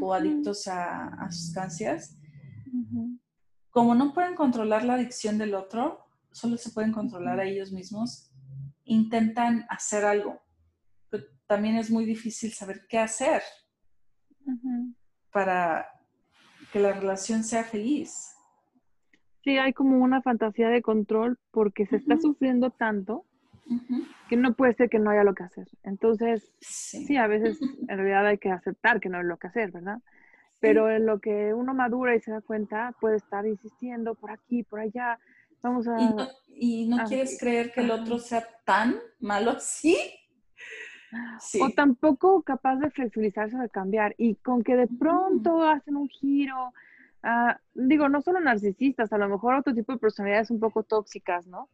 [0.00, 2.18] o adictos a, sustancias
[3.70, 8.30] como no pueden controlar la adicción del otro, solo se pueden controlar a ellos mismos,
[8.84, 10.40] intentan hacer algo.
[11.48, 13.42] También es muy difícil saber qué hacer
[15.32, 15.88] para
[16.72, 18.36] que la relación sea feliz.
[19.42, 23.24] Sí, hay como una fantasía de control porque se está sufriendo tanto
[24.28, 25.66] que no puede ser que no haya lo que hacer.
[25.82, 29.72] Entonces, sí, a veces en realidad hay que aceptar que no hay lo que hacer,
[29.72, 29.98] ¿verdad?
[30.60, 34.62] pero en lo que uno madura y se da cuenta, puede estar insistiendo por aquí,
[34.64, 35.18] por allá.
[35.62, 35.96] Vamos a...
[36.48, 39.96] ¿Y no, quieres creer que el otro sea tan malo así?
[41.40, 41.60] Sí.
[41.62, 44.14] O tampoco capaz de flexibilizarse o de cambiar.
[44.18, 46.72] Y con que de pronto hacen un giro,
[47.22, 51.46] ah, digo, no solo narcisistas, a lo mejor otro tipo de personalidades un poco tóxicas,
[51.46, 51.68] ¿no?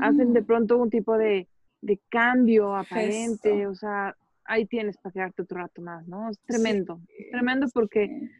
[0.00, 1.48] Hacen de pronto un tipo de,
[1.80, 6.30] de cambio aparente, o sea, ahí tienes para quedarte otro rato más, ¿no?
[6.30, 8.30] Es tremendo, tremendo porque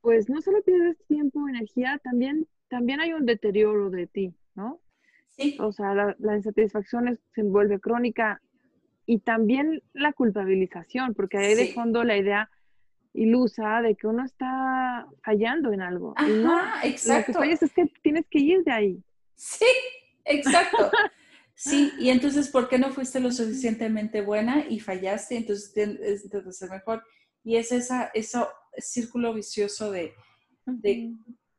[0.00, 4.80] pues no solo pierdes tiempo, energía, también, también hay un deterioro de ti, ¿no?
[5.30, 5.56] Sí.
[5.60, 8.42] O sea, la, insatisfacción se envuelve crónica
[9.06, 12.50] y también la culpabilización, porque hay de fondo la idea
[13.14, 16.14] ilusa de que uno está fallando en algo.
[16.16, 17.32] Ajá, y no, exacto.
[17.32, 19.02] Lo que fallas es que tienes que ir de ahí.
[19.34, 19.66] Sí,
[20.24, 20.90] exacto.
[21.54, 25.36] Sí, y entonces, ¿por qué no fuiste lo suficientemente buena y fallaste?
[25.36, 25.72] Entonces,
[26.24, 27.04] intentas ser mejor.
[27.44, 28.38] Y es esa, ese
[28.78, 30.12] círculo vicioso de,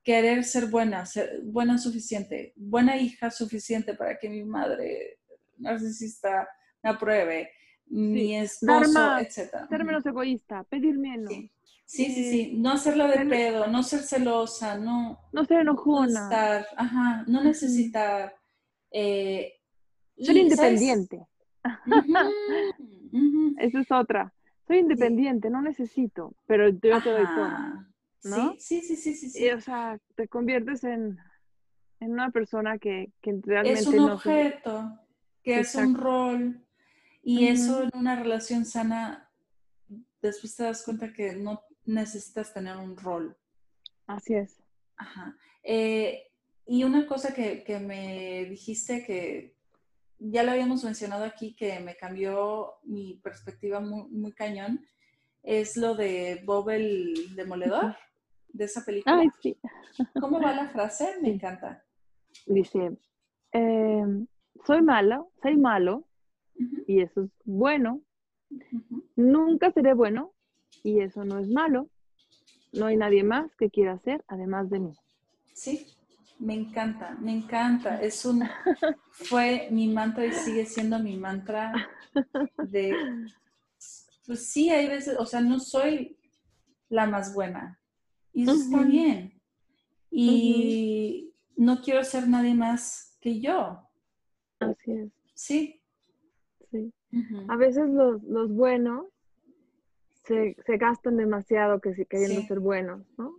[0.03, 5.19] querer ser buena, ser buena suficiente, buena hija suficiente para que mi madre
[5.57, 6.49] narcisista
[6.83, 7.51] apruebe,
[7.87, 9.67] mi esposo, etc.
[9.69, 11.33] Ser menos egoísta, pedir menos.
[11.33, 11.51] Sí.
[11.85, 15.19] Sí, sí, No hacerla de pedo, no ser celosa, no...
[15.31, 16.29] No ser enojona.
[16.29, 18.33] No ajá, no necesitar...
[18.89, 19.53] Eh,
[20.17, 21.27] ser independiente.
[23.59, 24.33] Esa es otra.
[24.65, 27.49] Soy independiente, no necesito, pero yo te doy todo.
[28.23, 28.55] ¿no?
[28.57, 29.49] Sí, sí, sí, sí, sí.
[29.49, 31.17] o sea, te conviertes en,
[31.99, 34.99] en una persona que, que realmente es un objeto,
[35.43, 36.65] que es un rol.
[37.23, 39.31] Y eso en una relación sana,
[40.21, 43.37] después te das cuenta que no necesitas tener un rol.
[44.07, 44.61] Así es.
[44.97, 45.35] Ajá.
[45.63, 46.29] Eh,
[46.65, 49.55] y una cosa que, que me dijiste que,
[50.19, 54.85] ya lo habíamos mencionado aquí que me cambió mi perspectiva muy, muy cañón,
[55.41, 57.95] es lo de Bob el Demoledor,
[58.47, 59.19] de esa película.
[59.19, 59.57] Ay, sí.
[60.21, 61.15] ¿Cómo va la frase?
[61.21, 61.83] Me encanta.
[62.45, 62.97] Dice,
[63.51, 64.27] em,
[64.65, 66.07] soy malo, soy malo,
[66.87, 68.01] y eso es bueno.
[69.15, 70.33] Nunca seré bueno
[70.83, 71.89] y eso no es malo.
[72.73, 74.93] No hay nadie más que quiera ser además de mí.
[75.53, 75.87] Sí,
[76.39, 78.01] me encanta, me encanta.
[78.01, 78.43] Es un,
[79.11, 81.89] fue mi mantra y sigue siendo mi mantra
[82.69, 82.95] de,
[84.25, 86.17] pues sí, hay veces, o sea, no soy
[86.89, 87.79] la más buena.
[88.33, 89.39] Y eso está bien.
[90.09, 93.79] Y no quiero ser nadie más que yo.
[94.59, 95.11] Así es.
[95.33, 95.82] Sí.
[97.13, 97.45] Sí.
[97.47, 99.05] A veces los, los buenos
[100.23, 103.35] se, se, gastan demasiado que, queriendo ser buenos, ¿no?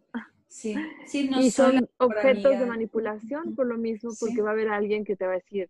[0.47, 4.69] Sí, sí, no Y son objetos de manipulación por lo mismo, porque va a haber
[4.69, 5.69] alguien que te va a decir,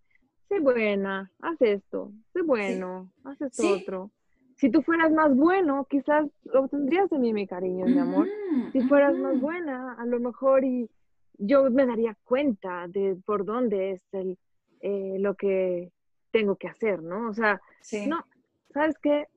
[0.49, 4.11] sé buena, haz esto, sé bueno, haz esto otro.
[4.57, 8.29] Si tú fueras más bueno, quizás obtendrías de mí mi cariño, mi amor.
[8.73, 10.89] Si fueras más buena, a lo mejor y
[11.39, 14.39] yo me daría cuenta de por dónde es el,
[14.81, 15.91] eh, lo que
[16.35, 17.28] tengo que hacer, ¿no?
[17.28, 17.62] O sea,
[18.09, 18.26] no,
[18.70, 19.28] ¿sabes qué?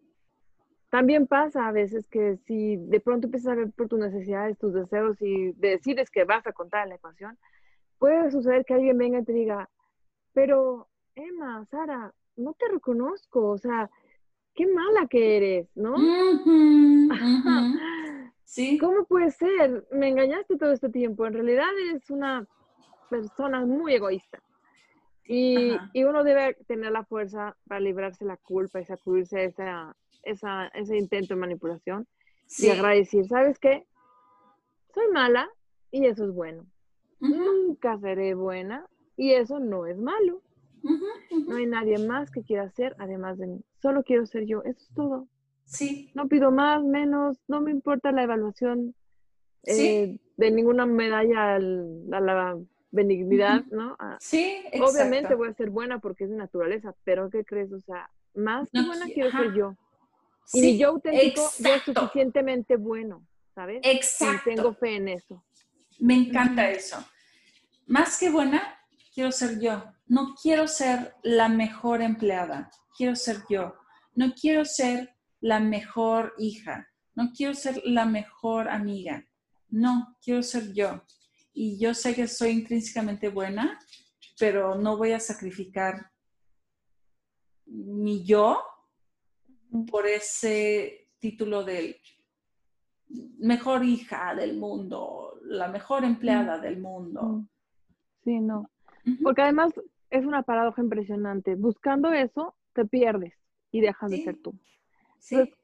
[0.90, 4.74] También pasa a veces que si de pronto empiezas a ver por tus necesidades, tus
[4.74, 7.38] deseos y decides que vas a contar la ecuación,
[8.00, 9.70] puede suceder que alguien venga y te diga,
[10.34, 13.92] pero Emma, Sara, no te reconozco, o sea,
[14.56, 15.98] qué mala que eres, ¿no?
[18.44, 18.78] Sí.
[18.78, 19.86] ¿Cómo puede ser?
[19.92, 21.28] Me engañaste todo este tiempo.
[21.28, 22.48] En realidad eres una
[23.10, 24.42] persona muy egoísta.
[25.28, 30.68] Y, y, uno debe tener la fuerza para librarse la culpa y sacudirse esa, esa,
[30.68, 32.08] ese intento de manipulación
[32.58, 33.86] y agradecer, ¿sabes qué?
[34.94, 35.50] Soy mala
[35.92, 36.66] y eso es bueno.
[37.20, 40.42] Nunca seré buena y eso no es malo.
[41.48, 43.62] No hay nadie más que quiera ser además de mí.
[43.82, 44.62] Solo quiero ser yo.
[44.64, 45.28] Eso es todo.
[45.66, 46.12] Sí.
[46.14, 47.38] No pido más, menos.
[47.48, 48.96] No me importa la evaluación
[49.64, 52.58] eh, de ninguna medalla a la
[52.92, 53.96] benignidad, ¿no?
[54.00, 54.86] Ah, sí, exacto.
[54.86, 57.72] Obviamente voy a ser buena porque es de naturaleza, pero ¿qué crees?
[57.72, 59.76] O sea, más que buena quiero ser yo.
[60.54, 63.82] Y mi yo auténtico ya es suficientemente bueno, ¿sabes?
[63.84, 64.50] Exacto.
[64.50, 65.44] Y tengo fe en eso.
[66.00, 67.04] Me encanta eso.
[67.88, 68.80] Más que buena,
[69.14, 69.84] quiero ser yo.
[70.06, 73.76] No quiero ser la mejor empleada, quiero ser yo.
[74.16, 79.26] No quiero ser la mejor hija, no quiero ser la mejor amiga.
[79.70, 81.04] No, quiero ser yo.
[81.60, 83.80] Y yo sé que soy intrínsecamente buena,
[84.40, 86.12] pero no voy a sacrificar
[87.66, 88.62] mi yo
[89.90, 92.00] por ese título de
[93.40, 97.48] mejor hija del mundo, la mejor empleada del mundo.
[98.24, 98.70] Sí, no.
[99.24, 99.74] Porque además
[100.12, 101.56] es una paradoja impresionante.
[101.56, 103.34] Buscando eso, te pierdes
[103.72, 104.54] y dejas de ser tú.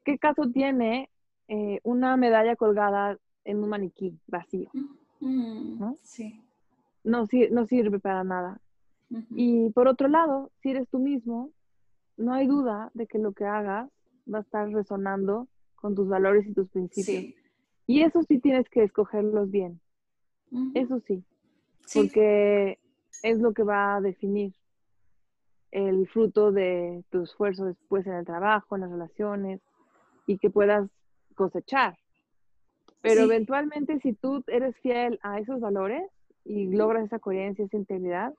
[0.03, 1.11] ¿qué caso tiene
[1.47, 4.71] eh, una medalla colgada en un maniquí vacío?
[5.23, 5.97] ¿No?
[6.03, 6.41] Sí.
[7.03, 8.59] No, no sirve para nada.
[9.31, 11.51] Y por otro lado, si eres tú mismo,
[12.17, 13.89] no hay duda de que lo que hagas
[14.31, 17.35] va a estar resonando con tus valores y tus principios.
[17.85, 19.79] Y eso sí tienes que escogerlos bien.
[20.75, 21.23] Eso sí,
[21.93, 22.79] Porque
[23.23, 24.53] es lo que va a definir
[25.71, 29.61] el fruto de tu esfuerzo después en el trabajo, en las relaciones
[30.27, 30.87] y que puedas
[31.33, 31.97] cosechar.
[33.03, 36.09] Pero eventualmente si tú eres fiel a esos valores
[36.45, 38.33] y logras esa coherencia, esa integridad,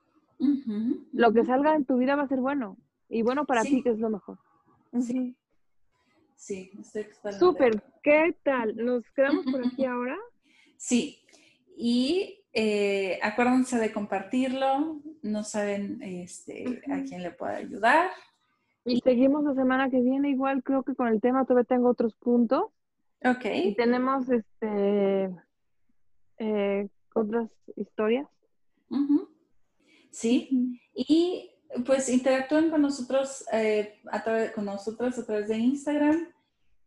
[1.13, 2.79] lo que salga en tu vida va a ser bueno.
[3.11, 4.39] Y bueno para ti, que es lo mejor.
[4.99, 5.37] Sí.
[6.35, 7.07] Sí, estoy
[7.39, 8.75] Súper, ¿qué tal?
[8.77, 10.17] ¿Nos quedamos por aquí ahora?
[10.77, 11.19] Sí,
[11.77, 18.11] y eh, acuérdense de compartirlo, no saben este, a quién le puede ayudar.
[18.87, 22.15] Y seguimos la semana que viene, igual creo que con el tema todavía tengo otros
[22.15, 22.65] puntos.
[23.25, 23.45] Ok.
[23.45, 25.31] Y tenemos este
[26.39, 28.29] eh, otras historias.
[30.11, 31.51] Sí, y
[31.85, 36.29] pues interactúen con nosotros, eh, a través, con nosotros a través de Instagram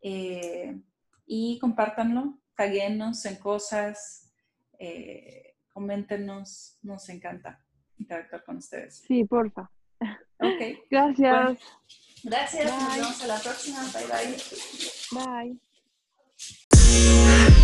[0.02, 0.80] eh,
[1.26, 4.32] y compártanlo, taguenos en cosas,
[5.74, 7.62] coméntenos, nos encanta
[7.98, 9.04] interactuar con ustedes.
[9.08, 9.70] Sí, porfa.
[10.40, 10.86] Ok.
[10.90, 11.60] Gracias.
[12.24, 13.80] gracias, nos vemos a la próxima.
[13.92, 15.52] Bye bye.
[15.52, 15.67] Bye.